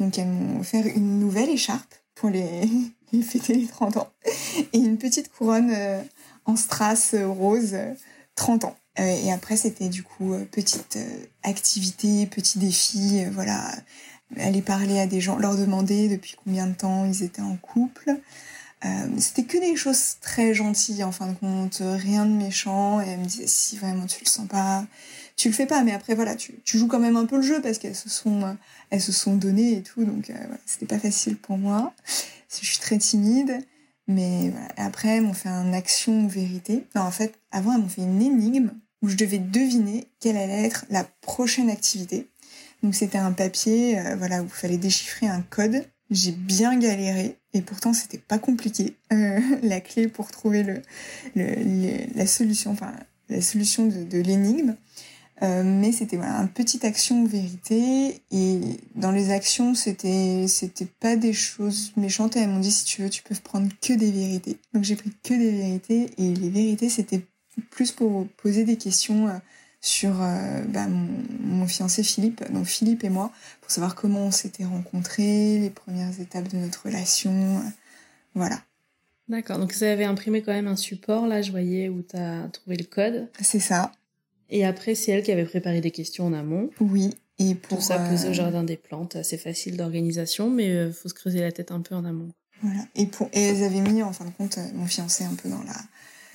Donc, 0.00 0.18
elles 0.18 0.26
m'ont 0.26 0.58
offert 0.58 0.84
une 0.86 1.20
nouvelle 1.20 1.50
écharpe 1.50 1.94
pour 2.16 2.30
les, 2.30 2.68
fêter 3.22 3.54
les 3.54 3.68
30 3.68 3.98
ans. 3.98 4.10
Et 4.72 4.78
une 4.78 4.98
petite 4.98 5.30
couronne 5.30 5.70
euh, 5.70 6.02
en 6.44 6.56
strass 6.56 7.14
euh, 7.14 7.28
rose, 7.28 7.76
30 8.34 8.64
ans. 8.64 8.76
Et 8.98 9.32
après, 9.32 9.56
c'était 9.56 9.88
du 9.88 10.02
coup 10.02 10.34
petite 10.50 10.98
activité, 11.42 12.26
petit 12.26 12.58
défi, 12.58 13.24
voilà 13.32 13.72
aller 14.36 14.62
parler 14.62 14.98
à 15.00 15.06
des 15.06 15.20
gens, 15.20 15.38
leur 15.38 15.56
demander 15.56 16.08
depuis 16.08 16.36
combien 16.44 16.66
de 16.66 16.74
temps 16.74 17.04
ils 17.04 17.22
étaient 17.22 17.42
en 17.42 17.56
couple. 17.56 18.16
Euh, 18.84 19.08
c'était 19.18 19.42
que 19.42 19.58
des 19.58 19.74
choses 19.74 20.16
très 20.20 20.54
gentilles 20.54 21.02
en 21.02 21.10
fin 21.10 21.26
de 21.26 21.34
compte, 21.34 21.82
rien 21.82 22.26
de 22.26 22.32
méchant. 22.32 23.00
Et 23.00 23.08
elle 23.08 23.20
me 23.20 23.24
disait 23.24 23.46
si 23.46 23.76
vraiment 23.76 24.06
tu 24.06 24.22
le 24.24 24.28
sens 24.28 24.46
pas, 24.46 24.84
tu 25.36 25.48
le 25.48 25.54
fais 25.54 25.66
pas. 25.66 25.82
Mais 25.82 25.92
après 25.92 26.14
voilà, 26.14 26.36
tu, 26.36 26.54
tu 26.64 26.78
joues 26.78 26.88
quand 26.88 27.00
même 27.00 27.16
un 27.16 27.26
peu 27.26 27.36
le 27.36 27.42
jeu 27.42 27.60
parce 27.60 27.78
qu'elles 27.78 27.96
se 27.96 28.08
sont, 28.08 28.56
elles 28.90 29.02
se 29.02 29.12
sont 29.12 29.36
données 29.36 29.78
et 29.78 29.82
tout. 29.82 30.04
Donc 30.04 30.30
euh, 30.30 30.34
voilà, 30.34 30.60
c'était 30.66 30.86
pas 30.86 30.98
facile 30.98 31.36
pour 31.36 31.58
moi. 31.58 31.94
Je 32.50 32.66
suis 32.66 32.78
très 32.78 32.98
timide. 32.98 33.58
Mais 34.10 34.54
après, 34.78 35.08
elles 35.16 35.22
m'ont 35.22 35.34
fait 35.34 35.50
un 35.50 35.74
action 35.74 36.26
vérité. 36.28 36.86
Non, 36.94 37.02
en 37.02 37.10
fait, 37.10 37.34
avant, 37.50 37.74
elles 37.74 37.82
m'ont 37.82 37.90
fait 37.90 38.00
une 38.00 38.22
énigme 38.22 38.70
où 39.02 39.08
je 39.08 39.16
devais 39.16 39.38
deviner 39.38 40.08
quelle 40.20 40.36
allait 40.36 40.64
être 40.64 40.84
la 40.90 41.04
prochaine 41.04 41.70
activité. 41.70 42.28
Donc 42.82 42.94
c'était 42.94 43.18
un 43.18 43.32
papier, 43.32 43.98
euh, 43.98 44.16
voilà, 44.16 44.42
où 44.42 44.46
il 44.46 44.50
fallait 44.50 44.78
déchiffrer 44.78 45.26
un 45.26 45.42
code. 45.42 45.84
J'ai 46.10 46.32
bien 46.32 46.78
galéré 46.78 47.36
et 47.52 47.60
pourtant 47.60 47.92
c'était 47.92 48.18
pas 48.18 48.38
compliqué. 48.38 48.96
Euh, 49.12 49.40
la 49.62 49.80
clé 49.80 50.08
pour 50.08 50.30
trouver 50.30 50.62
le, 50.62 50.82
la 52.14 52.26
solution, 52.26 52.72
enfin 52.72 52.92
la 53.28 53.40
solution 53.40 53.86
de, 53.86 54.18
l'énigme. 54.18 54.76
Euh, 55.42 55.62
mais 55.62 55.92
c'était 55.92 56.16
voilà, 56.16 56.36
un 56.36 56.48
petite 56.48 56.84
action 56.84 57.24
vérité 57.24 58.22
et 58.32 58.58
dans 58.96 59.12
les 59.12 59.30
actions 59.30 59.72
c'était 59.76 60.46
c'était 60.48 60.88
pas 60.98 61.14
des 61.14 61.32
choses 61.32 61.92
méchantes 61.96 62.36
et 62.36 62.40
elles 62.40 62.48
m'ont 62.48 62.58
dit 62.58 62.72
si 62.72 62.84
tu 62.84 63.02
veux 63.02 63.08
tu 63.08 63.22
peux 63.22 63.36
prendre 63.36 63.68
que 63.80 63.92
des 63.92 64.10
vérités 64.10 64.58
donc 64.74 64.82
j'ai 64.82 64.96
pris 64.96 65.12
que 65.22 65.34
des 65.34 65.52
vérités 65.52 66.10
et 66.18 66.34
les 66.34 66.50
vérités 66.50 66.88
c'était 66.88 67.24
plus 67.70 67.92
pour 67.92 68.26
poser 68.36 68.64
des 68.64 68.76
questions 68.76 69.28
sur 69.80 70.20
euh, 70.20 70.62
bah, 70.68 70.86
mon, 70.88 71.66
fiancé 71.66 72.02
Philippe, 72.02 72.42
donc 72.52 72.66
Philippe 72.66 73.04
et 73.04 73.10
moi, 73.10 73.30
pour 73.60 73.70
savoir 73.70 73.94
comment 73.94 74.26
on 74.26 74.30
s'était 74.30 74.64
rencontrés, 74.64 75.58
les 75.58 75.70
premières 75.70 76.20
étapes 76.20 76.48
de 76.48 76.56
notre 76.56 76.86
relation. 76.86 77.58
Euh, 77.58 77.70
voilà. 78.34 78.60
D'accord, 79.28 79.58
donc 79.58 79.72
vous 79.74 79.84
avez 79.84 80.04
imprimé 80.04 80.42
quand 80.42 80.52
même 80.52 80.68
un 80.68 80.76
support, 80.76 81.26
là, 81.26 81.42
je 81.42 81.50
voyais, 81.50 81.88
où 81.88 82.02
tu 82.02 82.16
as 82.16 82.48
trouvé 82.48 82.76
le 82.76 82.84
code. 82.84 83.28
C'est 83.40 83.60
ça. 83.60 83.92
Et 84.50 84.64
après, 84.64 84.94
c'est 84.94 85.12
elle 85.12 85.22
qui 85.22 85.30
avait 85.30 85.44
préparé 85.44 85.82
des 85.82 85.90
questions 85.90 86.26
en 86.26 86.32
amont. 86.32 86.70
Oui, 86.80 87.10
et 87.38 87.54
pour... 87.54 87.78
Tout 87.78 87.84
ça 87.84 87.98
posé 87.98 88.28
au 88.28 88.30
euh, 88.30 88.34
jardin 88.34 88.64
des 88.64 88.78
plantes, 88.78 89.16
assez 89.16 89.36
facile 89.36 89.76
d'organisation, 89.76 90.50
mais 90.50 90.86
il 90.86 90.92
faut 90.92 91.10
se 91.10 91.14
creuser 91.14 91.40
la 91.40 91.52
tête 91.52 91.70
un 91.70 91.80
peu 91.80 91.94
en 91.94 92.04
amont. 92.04 92.30
Voilà, 92.62 92.80
et, 92.96 93.06
pour... 93.06 93.28
et 93.32 93.42
elles 93.42 93.62
avaient 93.62 93.82
mis, 93.82 94.02
en 94.02 94.12
fin 94.12 94.24
de 94.24 94.30
compte, 94.30 94.58
mon 94.74 94.86
fiancé 94.86 95.24
un 95.24 95.34
peu 95.34 95.48
dans 95.48 95.62
la 95.62 95.76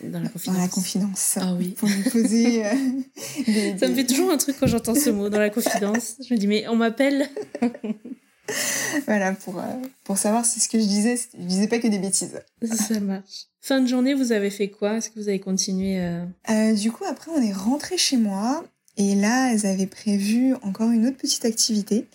dans 0.01 0.19
la 0.19 0.29
confidence. 0.29 0.55
Dans 0.55 0.61
la 0.61 0.67
confidence. 0.67 1.37
Ah 1.39 1.53
oui. 1.53 1.69
Pour 1.69 1.87
lui 1.87 2.03
poser. 2.03 2.65
Euh, 2.65 2.71
Ça 3.79 3.87
me 3.87 3.95
fait 3.95 4.05
toujours 4.05 4.31
un 4.31 4.37
truc 4.37 4.57
quand 4.59 4.67
j'entends 4.67 4.95
ce 4.95 5.09
mot, 5.09 5.29
dans 5.29 5.39
la 5.39 5.49
confidence. 5.49 6.15
Je 6.27 6.33
me 6.33 6.39
dis, 6.39 6.47
mais 6.47 6.67
on 6.67 6.75
m'appelle. 6.75 7.29
voilà, 9.05 9.33
pour, 9.33 9.59
euh, 9.59 9.63
pour 10.03 10.17
savoir 10.17 10.45
si 10.45 10.59
ce 10.59 10.69
que 10.69 10.79
je 10.79 10.85
disais, 10.85 11.19
je 11.37 11.45
disais 11.45 11.67
pas 11.67 11.79
que 11.79 11.87
des 11.87 11.99
bêtises. 11.99 12.41
Ça 12.63 12.99
marche. 12.99 13.47
Fin 13.61 13.81
de 13.81 13.87
journée, 13.87 14.13
vous 14.13 14.31
avez 14.31 14.49
fait 14.49 14.69
quoi? 14.69 14.97
Est-ce 14.97 15.09
que 15.09 15.19
vous 15.19 15.29
avez 15.29 15.39
continué 15.39 15.99
euh? 15.99 16.73
Du 16.73 16.91
coup, 16.91 17.05
après, 17.05 17.31
on 17.31 17.41
est 17.41 17.53
rentré 17.53 17.97
chez 17.97 18.17
moi. 18.17 18.63
Et 18.97 19.15
là, 19.15 19.51
elles 19.51 19.65
avaient 19.65 19.87
prévu 19.87 20.53
encore 20.61 20.91
une 20.91 21.07
autre 21.07 21.17
petite 21.17 21.45
activité. 21.45 22.05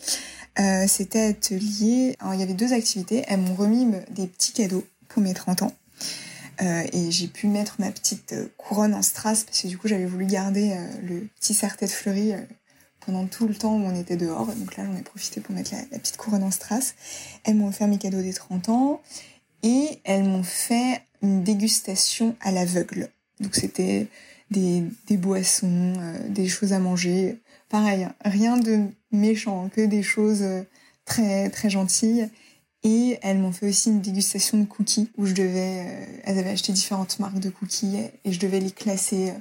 C'était 0.86 1.20
atelier. 1.20 2.16
Alors, 2.20 2.34
il 2.34 2.40
y 2.40 2.42
avait 2.42 2.54
deux 2.54 2.72
activités. 2.72 3.24
Elles 3.26 3.40
m'ont 3.40 3.54
remis 3.54 3.86
des 4.10 4.26
petits 4.26 4.52
cadeaux 4.52 4.84
pour 5.08 5.22
mes 5.22 5.34
30 5.34 5.62
ans. 5.62 5.72
Euh, 6.60 6.82
et 6.92 7.10
j'ai 7.10 7.28
pu 7.28 7.46
mettre 7.46 7.76
ma 7.78 7.90
petite 7.92 8.32
euh, 8.32 8.48
couronne 8.56 8.94
en 8.94 9.02
strass 9.02 9.44
parce 9.44 9.62
que 9.62 9.68
du 9.68 9.78
coup 9.78 9.86
j'avais 9.86 10.06
voulu 10.06 10.26
garder 10.26 10.72
euh, 10.72 10.86
le 11.02 11.28
petit 11.38 11.54
serre-tête 11.54 11.90
fleuri 11.90 12.32
pendant 13.06 13.26
tout 13.26 13.46
le 13.46 13.54
temps 13.54 13.76
où 13.76 13.84
on 13.84 13.94
était 13.94 14.16
dehors. 14.16 14.46
Donc 14.46 14.76
là 14.76 14.84
j'en 14.84 14.96
ai 14.96 15.02
profité 15.02 15.40
pour 15.40 15.54
mettre 15.54 15.72
la, 15.72 15.98
petite 15.98 16.16
couronne 16.16 16.42
en 16.42 16.50
strass. 16.50 16.94
Elles 17.44 17.54
m'ont 17.54 17.68
offert 17.68 17.86
mes 17.86 17.98
cadeaux 17.98 18.22
des 18.22 18.32
30 18.32 18.68
ans 18.70 19.00
et 19.62 20.00
elles 20.04 20.24
m'ont 20.24 20.42
fait 20.42 21.00
une 21.22 21.44
dégustation 21.44 22.34
à 22.40 22.50
l'aveugle. 22.50 23.08
Donc 23.40 23.54
c'était 23.54 24.08
des, 24.50 24.82
des 25.06 25.16
boissons, 25.16 25.92
des 26.28 26.48
choses 26.48 26.72
à 26.72 26.80
manger. 26.80 27.40
Pareil, 27.68 28.04
hein, 28.04 28.14
rien 28.24 28.56
de 28.56 28.86
méchant, 29.12 29.68
que 29.68 29.86
des 29.86 30.02
choses 30.02 30.44
très 31.04 31.50
très 31.50 31.70
gentilles. 31.70 32.28
Et 32.90 33.18
elles 33.20 33.36
m'ont 33.36 33.52
fait 33.52 33.68
aussi 33.68 33.90
une 33.90 34.00
dégustation 34.00 34.56
de 34.56 34.64
cookies 34.64 35.10
où 35.18 35.26
je 35.26 35.34
devais, 35.34 35.84
euh, 35.86 36.04
elles 36.24 36.38
avaient 36.38 36.48
acheté 36.48 36.72
différentes 36.72 37.18
marques 37.18 37.38
de 37.38 37.50
cookies 37.50 37.98
et 38.24 38.32
je 38.32 38.40
devais 38.40 38.60
les 38.60 38.70
classer 38.70 39.28
euh, 39.28 39.38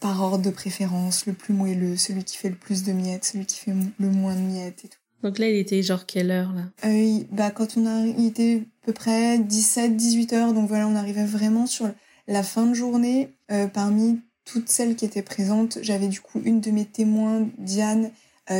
par 0.00 0.22
ordre 0.22 0.44
de 0.44 0.50
préférence, 0.50 1.24
le 1.24 1.32
plus 1.32 1.54
moelleux, 1.54 1.96
celui 1.96 2.24
qui 2.24 2.36
fait 2.36 2.50
le 2.50 2.56
plus 2.56 2.82
de 2.82 2.92
miettes, 2.92 3.24
celui 3.24 3.46
qui 3.46 3.56
fait 3.56 3.72
le 3.98 4.10
moins 4.10 4.34
de 4.34 4.40
miettes 4.40 4.84
et 4.84 4.88
tout. 4.88 4.98
Donc 5.22 5.38
là, 5.38 5.48
il 5.48 5.56
était 5.56 5.82
genre 5.82 6.04
quelle 6.04 6.30
heure 6.30 6.52
là? 6.52 6.64
Euh, 6.84 7.20
Bah 7.32 7.50
quand 7.50 7.78
on 7.78 7.86
a, 7.86 8.06
il 8.06 8.26
était 8.26 8.64
à 8.82 8.86
peu 8.86 8.92
près 8.92 9.38
17-18 9.38 10.34
heures, 10.34 10.52
donc 10.52 10.68
voilà, 10.68 10.86
on 10.86 10.94
arrivait 10.94 11.24
vraiment 11.24 11.64
sur 11.66 11.88
la 12.28 12.42
fin 12.42 12.66
de 12.66 12.74
journée. 12.74 13.30
Euh, 13.50 13.66
parmi 13.66 14.20
toutes 14.44 14.68
celles 14.68 14.94
qui 14.94 15.06
étaient 15.06 15.22
présentes, 15.22 15.78
j'avais 15.80 16.08
du 16.08 16.20
coup 16.20 16.42
une 16.44 16.60
de 16.60 16.70
mes 16.70 16.84
témoins, 16.84 17.48
Diane, 17.56 18.10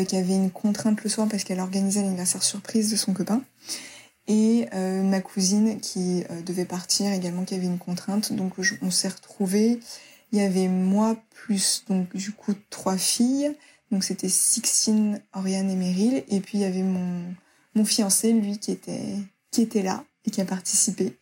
qui 0.06 0.14
avait 0.14 0.36
une 0.36 0.52
contrainte 0.52 1.02
le 1.02 1.10
soir 1.10 1.26
parce 1.28 1.42
qu'elle 1.42 1.58
organisait 1.58 2.02
l'anniversaire 2.02 2.44
surprise 2.44 2.92
de 2.92 2.96
son 2.96 3.12
copain 3.12 3.42
et 4.30 4.68
euh, 4.74 5.02
ma 5.02 5.20
cousine 5.20 5.80
qui 5.80 6.22
euh, 6.30 6.40
devait 6.42 6.64
partir 6.64 7.12
également, 7.12 7.44
qui 7.44 7.56
avait 7.56 7.66
une 7.66 7.78
contrainte. 7.78 8.32
Donc 8.32 8.52
on 8.80 8.90
s'est 8.90 9.08
retrouvés. 9.08 9.80
Il 10.30 10.38
y 10.38 10.42
avait 10.42 10.68
moi 10.68 11.16
plus 11.34 11.84
donc 11.88 12.14
du 12.14 12.30
coup 12.30 12.54
trois 12.70 12.96
filles. 12.96 13.50
Donc 13.90 14.04
c'était 14.04 14.28
Sixtine, 14.28 15.20
Oriane 15.34 15.68
et 15.68 15.74
Meryl. 15.74 16.22
Et 16.28 16.38
puis 16.38 16.58
il 16.58 16.60
y 16.60 16.64
avait 16.64 16.84
mon 16.84 17.24
mon 17.74 17.84
fiancé, 17.84 18.32
lui, 18.32 18.58
qui 18.58 18.70
était 18.70 19.16
qui 19.50 19.62
était 19.62 19.82
là 19.82 20.04
et 20.24 20.30
qui 20.30 20.40
a 20.40 20.44
participé. 20.44 21.18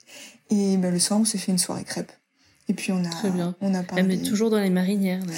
Et 0.51 0.77
ben, 0.77 0.93
le 0.93 0.99
soir, 0.99 1.19
on 1.19 1.25
s'est 1.25 1.39
fait 1.39 1.53
une 1.53 1.59
soirée 1.59 1.85
crêpe. 1.85 2.13
Et 2.69 2.75
puis 2.75 2.93
on 2.93 3.03
a 3.03 3.09
Très 3.09 3.31
bien. 3.31 3.57
on 3.63 3.73
a 3.73 3.83
parlé. 3.83 4.03
Elle 4.03 4.09
met 4.09 4.19
toujours 4.19 4.51
dans 4.51 4.61
les 4.61 4.69
marinières. 4.69 5.25
Là. 5.25 5.33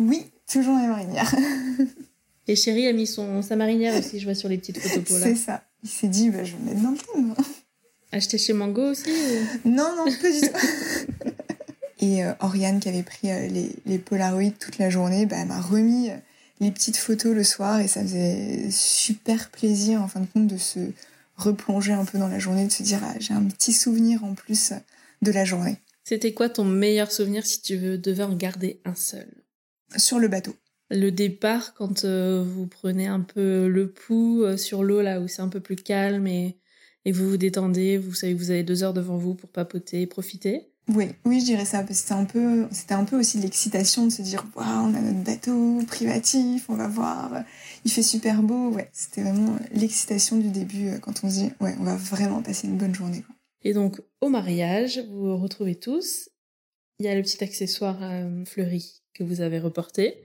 Oui, 0.00 0.26
toujours 0.50 0.74
dans 0.74 0.82
les 0.82 0.88
marinières. 0.88 1.32
Et 2.52 2.56
Chérie 2.56 2.86
a 2.86 2.92
mis 2.92 3.06
son, 3.06 3.40
sa 3.40 3.56
marinière 3.56 3.98
aussi, 3.98 4.20
je 4.20 4.24
vois 4.26 4.34
sur 4.34 4.50
les 4.50 4.58
petites 4.58 4.78
photos. 4.82 5.20
C'est 5.22 5.36
ça. 5.36 5.64
il 5.82 5.88
s'est 5.88 6.06
dit, 6.08 6.28
bah, 6.28 6.44
je 6.44 6.52
vais 6.52 6.58
me 6.58 6.64
mettre 6.66 6.82
dans 6.82 6.90
le 6.90 6.98
thème. 6.98 7.34
Acheter 8.12 8.36
chez 8.36 8.52
Mango 8.52 8.90
aussi 8.90 9.08
Non, 9.64 9.88
non, 9.96 10.04
pas 10.04 10.30
du 10.30 10.40
tout. 10.42 11.30
Et 12.00 12.22
euh, 12.22 12.34
Oriane, 12.40 12.78
qui 12.78 12.90
avait 12.90 13.02
pris 13.02 13.30
euh, 13.30 13.48
les, 13.48 13.70
les 13.86 13.98
Polaroids 13.98 14.50
toute 14.60 14.76
la 14.76 14.90
journée, 14.90 15.24
bah, 15.24 15.46
m'a 15.46 15.62
remis 15.62 16.10
euh, 16.10 16.16
les 16.60 16.70
petites 16.70 16.98
photos 16.98 17.34
le 17.34 17.42
soir 17.42 17.80
et 17.80 17.88
ça 17.88 18.02
faisait 18.02 18.70
super 18.70 19.48
plaisir, 19.48 20.02
en 20.02 20.08
fin 20.08 20.20
de 20.20 20.26
compte, 20.26 20.46
de 20.46 20.58
se 20.58 20.80
replonger 21.38 21.94
un 21.94 22.04
peu 22.04 22.18
dans 22.18 22.28
la 22.28 22.38
journée, 22.38 22.66
de 22.66 22.72
se 22.72 22.82
dire, 22.82 23.00
ah, 23.02 23.14
j'ai 23.18 23.32
un 23.32 23.44
petit 23.44 23.72
souvenir 23.72 24.24
en 24.24 24.34
plus 24.34 24.74
de 25.22 25.32
la 25.32 25.46
journée. 25.46 25.78
C'était 26.04 26.34
quoi 26.34 26.50
ton 26.50 26.64
meilleur 26.64 27.10
souvenir 27.12 27.46
si 27.46 27.62
tu 27.62 27.78
devais 27.96 28.24
en 28.24 28.36
garder 28.36 28.78
un 28.84 28.94
seul? 28.94 29.28
Sur 29.96 30.18
le 30.18 30.28
bateau. 30.28 30.54
Le 30.92 31.10
départ, 31.10 31.74
quand 31.74 32.04
vous 32.04 32.66
prenez 32.66 33.06
un 33.06 33.20
peu 33.20 33.66
le 33.66 33.90
pouls 33.90 34.56
sur 34.56 34.84
l'eau, 34.84 35.02
là 35.02 35.20
où 35.20 35.26
c'est 35.26 35.42
un 35.42 35.48
peu 35.48 35.60
plus 35.60 35.76
calme 35.76 36.26
et 36.26 36.56
et 37.04 37.12
vous 37.12 37.28
vous 37.28 37.36
détendez, 37.36 37.98
vous 37.98 38.14
savez 38.14 38.34
que 38.34 38.38
vous 38.38 38.50
avez 38.50 38.62
deux 38.62 38.82
heures 38.82 38.94
devant 38.94 39.16
vous 39.16 39.34
pour 39.34 39.50
papoter 39.50 40.02
et 40.02 40.06
profiter. 40.06 40.68
Oui, 40.88 41.06
oui, 41.24 41.40
je 41.40 41.46
dirais 41.46 41.64
ça, 41.64 41.78
parce 41.78 41.90
que 41.90 41.94
c'était 41.94 42.12
un 42.12 42.24
peu, 42.24 42.66
c'était 42.72 42.94
un 42.94 43.04
peu 43.04 43.18
aussi 43.18 43.38
l'excitation 43.38 44.06
de 44.06 44.10
se 44.10 44.20
dire, 44.22 44.44
waouh, 44.56 44.66
on 44.66 44.94
a 44.94 45.00
notre 45.00 45.22
bateau 45.22 45.80
privatif, 45.86 46.68
on 46.68 46.74
va 46.74 46.88
voir, 46.88 47.44
il 47.84 47.90
fait 47.90 48.02
super 48.02 48.42
beau, 48.42 48.70
ouais, 48.70 48.90
c'était 48.92 49.22
vraiment 49.22 49.56
l'excitation 49.72 50.38
du 50.38 50.48
début 50.48 50.88
euh, 50.88 50.98
quand 50.98 51.22
on 51.22 51.30
se 51.30 51.34
dit, 51.38 51.52
ouais, 51.60 51.76
on 51.78 51.84
va 51.84 51.94
vraiment 51.94 52.42
passer 52.42 52.66
une 52.66 52.78
bonne 52.78 52.94
journée. 52.94 53.24
Et 53.62 53.74
donc, 53.74 54.00
au 54.20 54.28
mariage, 54.28 55.00
vous 55.08 55.22
vous 55.22 55.36
retrouvez 55.36 55.76
tous, 55.76 56.30
il 56.98 57.06
y 57.06 57.08
a 57.08 57.14
le 57.14 57.22
petit 57.22 57.42
accessoire 57.44 57.98
euh, 58.02 58.44
fleuri 58.44 59.02
que 59.14 59.22
vous 59.22 59.40
avez 59.40 59.60
reporté. 59.60 60.16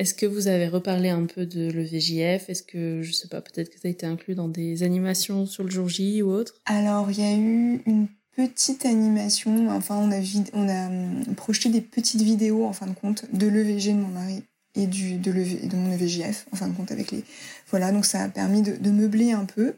Est-ce 0.00 0.14
que 0.14 0.24
vous 0.24 0.48
avez 0.48 0.66
reparlé 0.66 1.10
un 1.10 1.26
peu 1.26 1.44
de 1.44 1.70
l'EVJF 1.70 2.48
Est-ce 2.48 2.62
que, 2.62 3.02
je 3.02 3.12
sais 3.12 3.28
pas, 3.28 3.42
peut-être 3.42 3.68
que 3.68 3.78
ça 3.78 3.86
a 3.86 3.90
été 3.90 4.06
inclus 4.06 4.34
dans 4.34 4.48
des 4.48 4.82
animations 4.82 5.44
sur 5.44 5.62
le 5.62 5.68
jour 5.68 5.90
J 5.90 6.22
ou 6.22 6.30
autre? 6.30 6.54
Alors, 6.64 7.10
il 7.10 7.20
y 7.20 7.22
a 7.22 7.36
eu 7.36 7.82
une 7.84 8.08
petite 8.34 8.86
animation. 8.86 9.68
Enfin, 9.68 9.96
on 9.96 10.10
a, 10.10 10.86
hum, 10.86 11.34
projeté 11.36 11.68
des 11.68 11.82
petites 11.82 12.22
vidéos, 12.22 12.64
en 12.64 12.72
fin 12.72 12.86
de 12.86 12.94
compte, 12.94 13.26
de 13.34 13.46
l'EVG 13.46 13.92
de 13.92 13.98
mon 13.98 14.08
mari 14.08 14.42
et 14.74 14.86
de, 14.86 15.76
mon 15.76 15.92
EVJF, 15.92 16.46
en 16.50 16.56
fin 16.56 16.68
de 16.68 16.74
compte, 16.74 16.92
avec 16.92 17.10
les... 17.10 17.22
Voilà, 17.68 17.92
donc 17.92 18.06
ça 18.06 18.22
a 18.22 18.28
permis 18.30 18.62
de, 18.62 18.76
de 18.76 18.90
meubler 18.90 19.32
un 19.32 19.44
peu. 19.44 19.74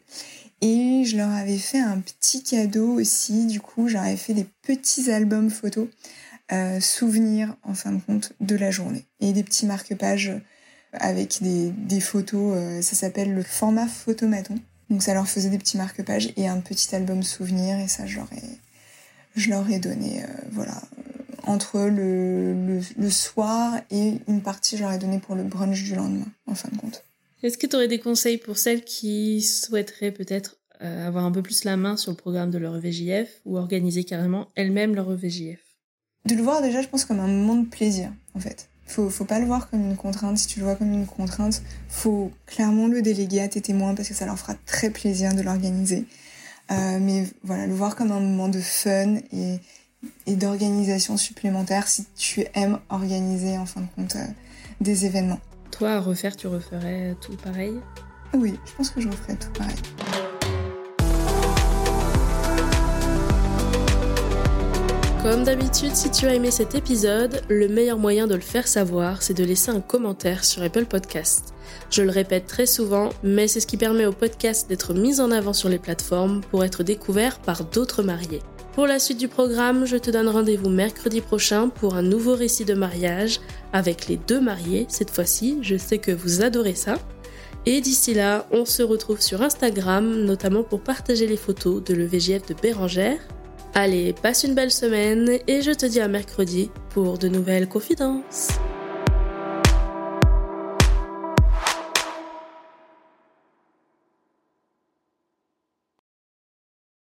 Et 0.61 1.03
je 1.05 1.17
leur 1.17 1.31
avais 1.31 1.59
fait 1.59 1.81
un 1.81 1.99
petit 1.99 2.45
cadeau 2.45 2.93
aussi, 2.93 3.47
du 3.47 3.61
coup, 3.61 3.89
j'avais 3.89 4.17
fait 4.17 4.35
des 4.35 4.47
petits 4.63 5.11
albums 5.11 5.51
photos 5.51 5.89
euh, 6.53 6.81
souvenirs 6.81 7.57
en 7.63 7.73
fin 7.73 7.93
de 7.93 8.01
compte 8.01 8.35
de 8.41 8.57
la 8.57 8.71
journée. 8.71 9.07
Et 9.21 9.33
des 9.33 9.43
petits 9.43 9.65
marque-pages 9.65 10.33
avec 10.93 11.39
des, 11.41 12.01
photos, 12.01 12.55
euh, 12.55 12.83
ça 12.83 12.95
s'appelle 12.95 13.33
le 13.33 13.43
format 13.43 13.87
photomaton. 13.87 14.57
Donc 14.91 15.03
ça 15.03 15.15
leur 15.15 15.27
faisait 15.27 15.49
des 15.49 15.57
petits 15.57 15.79
marque-pages 15.79 16.31
et 16.37 16.49
un 16.49 16.61
petit 16.61 16.95
album 16.95 17.23
souvenir 17.23 17.79
et 17.79 17.89
ça 17.89 18.05
je 18.05 18.17
leur 18.17 18.31
ai, 18.35 18.43
je 19.35 19.49
leur 19.49 19.71
ai 19.71 19.79
donné, 19.79 20.25
euh, 20.25 20.27
voilà, 20.51 20.83
entre 21.45 21.81
le, 21.81 22.81
le, 22.99 23.11
soir 23.11 23.81
et 23.91 24.19
une 24.29 24.43
partie 24.43 24.77
je 24.77 24.83
leur 24.83 24.93
ai 24.93 24.99
donné 24.99 25.21
pour 25.21 25.35
le 25.35 25.45
brunch 25.45 25.83
du 25.83 25.95
lendemain, 25.95 26.31
en 26.47 26.55
fin 26.55 26.69
de 26.71 26.77
compte. 26.77 27.03
Est-ce 27.43 27.57
que 27.57 27.67
tu 27.67 27.77
aurais 27.77 27.89
des 27.89 27.99
conseils 27.99 28.37
pour 28.37 28.59
celles 28.59 28.85
qui 28.85 29.41
souhaiteraient 29.41 30.13
peut-être 30.13 30.59
avoir 30.81 31.25
un 31.25 31.31
peu 31.31 31.43
plus 31.43 31.63
la 31.63 31.77
main 31.77 31.97
sur 31.97 32.11
le 32.11 32.17
programme 32.17 32.51
de 32.51 32.59
leur 32.59 32.77
EVJF 32.77 33.41
ou 33.45 33.57
organiser 33.57 34.03
carrément 34.03 34.49
elles-mêmes 34.57 34.97
leur 34.97 35.13
EVJF 35.13 35.62
de 36.27 36.35
le 36.35 36.43
voir 36.43 36.63
déjà, 36.63 36.83
je 36.83 36.89
pense, 36.89 37.05
comme 37.05 37.21
un 37.21 37.27
moment 37.27 37.57
de 37.57 37.67
plaisir, 37.67 38.11
en 38.35 38.41
fait. 38.41 38.69
Faut, 38.87 39.09
faut 39.09 39.25
pas 39.25 39.39
le 39.39 39.47
voir 39.47 39.71
comme 39.71 39.81
une 39.81 39.97
contrainte. 39.97 40.39
Si 40.39 40.47
tu 40.47 40.59
le 40.59 40.67
vois 40.67 40.75
comme 40.75 40.93
une 40.93 41.07
contrainte, 41.07 41.63
faut 41.89 42.31
clairement 42.47 42.89
le 42.89 43.01
déléguer 43.01 43.41
à 43.41 43.49
tes 43.49 43.61
témoins 43.61 43.95
parce 43.95 44.09
que 44.09 44.15
ça 44.15 44.27
leur 44.27 44.39
fera 44.39 44.55
très 44.67 44.91
plaisir 44.91 45.35
de 45.35 45.41
l'organiser. 45.41 46.05
Euh, 46.71 46.99
mais 47.01 47.27
voilà, 47.43 47.67
le 47.67 47.75
voir 47.75 47.97
comme 47.97 48.13
un 48.13 48.21
moment 48.21 48.49
de 48.49 48.61
fun 48.61 49.17
et, 49.33 49.59
et 50.27 50.37
d'organisation 50.37 51.17
supplémentaire 51.17 51.89
si 51.89 52.07
tu 52.17 52.45
aimes 52.55 52.79
organiser, 52.91 53.57
en 53.57 53.67
fin 53.67 53.81
de 53.81 53.87
compte, 53.97 54.17
euh, 54.17 54.27
des 54.81 55.07
événements. 55.07 55.41
Toi, 55.71 55.93
à 55.93 56.01
refaire, 56.01 56.37
tu 56.37 56.47
referais 56.47 57.17
tout 57.21 57.37
pareil? 57.37 57.75
Oui, 58.35 58.55
je 58.67 58.73
pense 58.73 58.91
que 58.91 59.01
je 59.01 59.09
referais 59.09 59.37
tout 59.37 59.51
pareil. 59.53 59.77
Comme 65.23 65.45
d'habitude, 65.45 65.95
si 65.95 66.11
tu 66.11 66.27
as 66.27 66.35
aimé 66.35 66.51
cet 66.51 66.75
épisode, 66.75 67.43
le 67.49 67.69
meilleur 67.69 67.97
moyen 67.97 68.27
de 68.27 68.35
le 68.35 68.41
faire 68.41 68.67
savoir, 68.67 69.23
c'est 69.23 69.35
de 69.35 69.45
laisser 69.45 69.71
un 69.71 69.81
commentaire 69.81 70.45
sur 70.45 70.65
Apple 70.65 70.85
Podcast. 70.85 71.55
Je 71.91 72.03
le 72.03 72.11
répète 72.11 72.47
très 72.47 72.67
souvent, 72.67 73.11
mais 73.23 73.47
c'est 73.47 73.61
ce 73.61 73.69
qui 73.69 73.77
permet 73.77 74.05
au 74.05 74.11
podcast 74.11 74.69
d'être 74.69 74.95
mis 74.95 75.21
en 75.21 75.31
avant 75.31 75.53
sur 75.53 75.69
les 75.69 75.79
plateformes 75.79 76.41
pour 76.51 76.65
être 76.65 76.83
découvert 76.83 77.39
par 77.39 77.63
d'autres 77.63 78.03
mariés. 78.03 78.41
Pour 78.73 78.89
la 78.89 78.99
suite 78.99 79.19
du 79.19 79.29
programme, 79.29 79.85
je 79.85 79.97
te 79.97 80.11
donne 80.11 80.29
rendez-vous 80.29 80.71
mercredi 80.71 81.21
prochain 81.21 81.69
pour 81.69 81.95
un 81.95 82.03
nouveau 82.03 82.35
récit 82.35 82.65
de 82.65 82.75
mariage 82.75 83.39
avec 83.73 84.09
les 84.09 84.17
deux 84.17 84.41
mariés. 84.41 84.87
Cette 84.89 85.11
fois-ci, 85.11 85.59
je 85.63 85.77
sais 85.77 85.99
que 85.99 86.11
vous 86.11 86.43
adorez 86.43 86.75
ça. 86.75 86.99
Et 87.65 87.81
d'ici 87.81 88.13
là, 88.13 88.49
on 88.51 88.65
se 88.65 88.83
retrouve 88.83 89.21
sur 89.21 89.41
Instagram, 89.41 90.25
notamment 90.25 90.65
pour 90.65 90.81
partager 90.81 91.29
les 91.29 91.37
photos 91.37 91.81
de 91.85 91.95
l'EVGF 91.95 92.45
de 92.47 92.55
Bérangère 92.55 93.21
Allez, 93.75 94.13
passe 94.13 94.45
une 94.45 94.55
belle 94.55 94.71
semaine 94.71 95.39
et 95.47 95.63
je 95.63 95.71
te 95.71 95.87
dis 95.87 96.01
à 96.01 96.09
mercredi 96.09 96.71
pour 96.91 97.17
de 97.17 97.29
nouvelles 97.29 97.69
confidences. 97.69 98.49